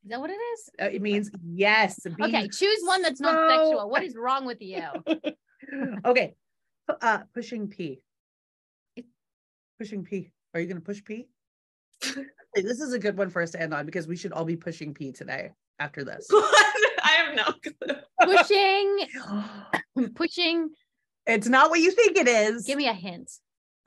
[0.04, 0.70] Is that what it is?
[0.82, 2.00] Uh, it means yes.
[2.22, 3.90] Okay, choose one that's not sexual.
[3.90, 4.88] What is wrong with you?
[6.06, 6.36] okay.
[6.90, 8.02] Pu- Uh, pushing P.
[8.96, 9.06] It-
[9.80, 10.32] Pushing P.
[10.54, 11.28] Are you going to push P?
[12.56, 14.56] This is a good one for us to end on because we should all be
[14.56, 15.50] pushing P today
[15.80, 16.28] after this.
[16.32, 18.36] I have no clue.
[18.38, 19.08] Pushing,
[20.16, 20.70] pushing.
[21.28, 22.66] It's not what you think it is.
[22.66, 23.32] Give me a hint.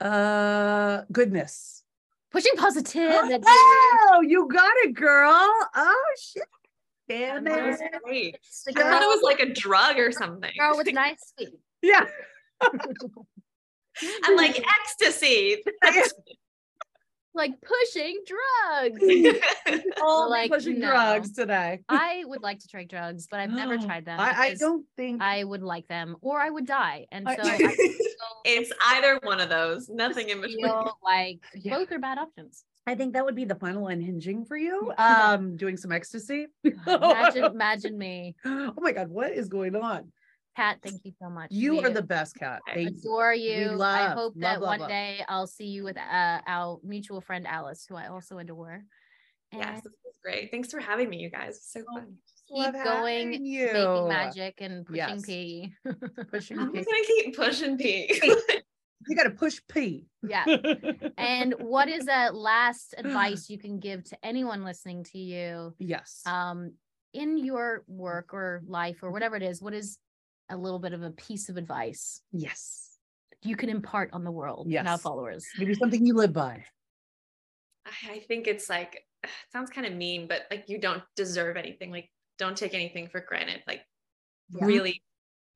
[0.01, 1.83] uh goodness.
[2.31, 3.37] Pushing positivity.
[4.09, 5.31] Oh, you got it, girl.
[5.75, 6.43] Oh shit.
[7.09, 7.79] Damn it.
[8.03, 8.37] Great.
[8.67, 10.51] I thought it was like a drug or something.
[10.57, 11.49] girl with nice feet.
[11.81, 12.05] Yeah.
[12.61, 15.63] I'm like ecstasy.
[17.37, 18.99] Like pushing drugs.
[20.01, 20.87] All Like, pushing no.
[20.89, 21.81] drugs today.
[21.89, 24.19] I would like to try drugs, but I've never tried them.
[24.19, 27.53] I, I don't think I would like them, or I would die, and so I-
[27.53, 27.71] I feel,
[28.45, 29.87] it's either one of those.
[29.89, 30.65] Nothing in between.
[31.03, 31.77] like Yeah.
[31.77, 32.63] both are bad options.
[32.87, 34.93] I think that would be the final unhinging for you.
[34.97, 36.47] Um, doing some ecstasy.
[36.63, 40.11] Imagine, imagine me, oh my god, what is going on?
[40.57, 40.79] Pat.
[40.81, 41.51] Thank you so much.
[41.51, 42.61] You We are the best cat.
[42.67, 43.67] I Thank adore you.
[43.69, 44.89] I love, hope love, that love, one love.
[44.89, 48.81] day I'll see you with uh, our mutual friend Alice, who I also adore.
[49.51, 50.49] And Yes, this was great.
[50.49, 51.59] Thanks for having me, you guys.
[51.63, 52.15] So fun.
[52.49, 53.65] Love keep going, having you.
[53.67, 55.25] making magic and pushing Yes.
[55.25, 55.73] P.
[56.31, 56.79] Pushing I'm P.
[56.79, 58.21] just gonna keep pushing P.
[59.07, 60.07] You got to push P.
[60.27, 60.43] yeah.
[61.17, 66.23] And what is a last advice you can give to anyone listening to you yes.
[66.25, 66.73] um,
[67.13, 69.61] in your work or life or whatever it is?
[69.61, 69.99] What is
[70.49, 72.97] a little bit of a piece of advice yes.
[73.43, 75.45] you can impart on the world and our followers?
[75.57, 76.63] Maybe something you live by.
[77.85, 81.57] I I think it's like it sounds kind of mean, but like you don't deserve
[81.57, 81.91] anything.
[81.91, 83.61] Like don't take anything for granted.
[83.67, 83.81] Like
[84.49, 84.65] Yeah.
[84.65, 85.01] really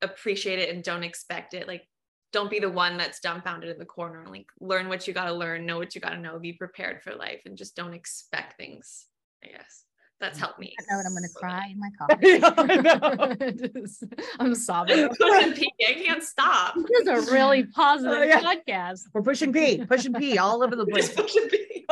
[0.02, 1.68] appreciate it and don't expect it.
[1.68, 1.88] Like
[2.34, 4.26] don't be the one that's dumbfounded in the corner.
[4.28, 7.04] Like learn what you got to learn, know what you got to know, be prepared
[7.04, 9.06] for life, and just don't expect things.
[9.44, 9.86] I guess.
[10.22, 10.74] That's helped me.
[10.80, 11.90] I know what I'm gonna cry in my
[12.22, 13.36] Yeah, car.
[13.40, 13.52] I
[13.82, 14.04] Just-
[14.40, 15.08] I'm sobbing.
[15.08, 15.18] bad.
[15.18, 16.76] Push pee, I can't stop.
[16.76, 18.40] This is a really positive Oh, yeah.
[18.42, 19.02] podcast.
[19.14, 21.08] We're pushing P, pushing P all over the place.
[21.14, 21.86] Just push and pee.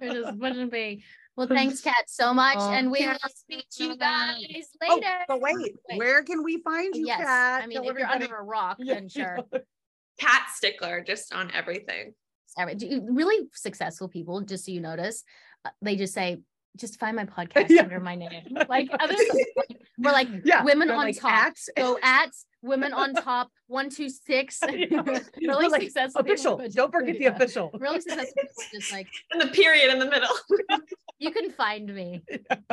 [0.00, 1.04] We're just pushing be.
[1.36, 4.36] Well, thanks, Kat, so much, Oh, and we will speak to you guys
[4.82, 5.06] Oh, later.
[5.28, 5.54] but wait,
[5.88, 5.98] Wait.
[5.98, 7.62] where can we find you, yes, Kat?
[7.62, 9.38] I mean, Tell if you're under a rock, Yeah, then sure.
[10.18, 12.14] Kat Stickler just on everything.
[12.58, 15.22] Every- Really successful people, just so you notice,
[15.64, 16.40] uh, they just say,
[16.76, 17.82] "Just find my podcast Yeah.
[17.82, 19.20] under my name." Like others,
[19.98, 21.32] we're like Yeah, women on like top.
[21.32, 22.30] at- Go at
[22.62, 24.60] women on top one two six.
[24.68, 25.02] Yeah.
[25.40, 26.20] really like, successful.
[26.20, 26.60] official.
[26.72, 27.34] Don't forget the yeah.
[27.34, 27.70] official.
[27.78, 28.42] Really successful
[28.72, 30.34] just like And the period in the middle.
[31.18, 32.22] you can find me.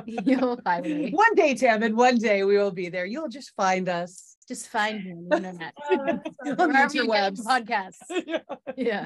[0.05, 1.11] You'll find me.
[1.11, 3.05] One day, Tammin, one day we will be there.
[3.05, 4.35] You'll just find us.
[4.47, 5.73] Just find me on the internet.
[5.89, 7.43] Oh, on the Wherever you get interwebs.
[7.43, 8.43] podcasts.
[8.77, 9.05] Yeah.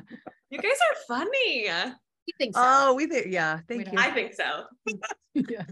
[0.52, 1.68] You guys are funny.
[2.32, 2.62] You think so?
[2.64, 3.60] Oh, we think, yeah.
[3.68, 4.00] Thank don't- you.
[4.00, 4.64] I think so.
[5.34, 5.64] yeah.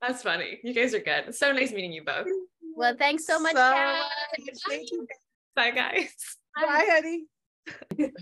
[0.00, 0.60] That's funny.
[0.62, 1.24] You guys are good.
[1.28, 2.26] It's so nice meeting you both.
[2.76, 4.02] Well, thanks so much, So much.
[4.68, 5.06] Thank you.
[5.56, 6.14] Bye, guys.
[6.54, 7.24] Bye, honey.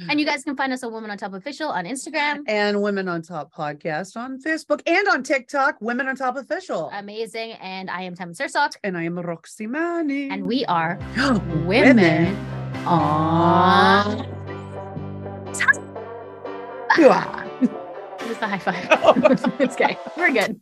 [0.09, 2.43] And you guys can find us on Women on Top Official on Instagram.
[2.47, 6.89] And Women on Top podcast on Facebook and on TikTok, Women on Top Official.
[6.95, 7.53] Amazing.
[7.53, 8.77] And I am Tammin Sursok.
[8.85, 10.31] and I am Roxy Manning.
[10.31, 10.97] And we are
[11.67, 12.37] Women Women
[12.87, 14.29] on
[18.23, 18.29] Yeah.
[18.29, 19.55] Just a high five.
[19.61, 19.99] it's okay.
[20.17, 20.61] We're good.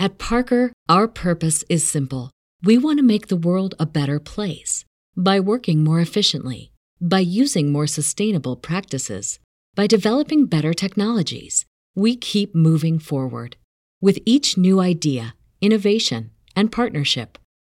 [0.00, 2.30] At Parker, our purpose is simple.
[2.62, 4.84] We want to make the world a better place
[5.16, 9.40] by working more efficiently, by using more sustainable practices,
[9.74, 11.66] by developing better technologies.
[11.94, 13.56] We keep moving forward.
[14.00, 17.38] With each new idea, innovation, and partnership,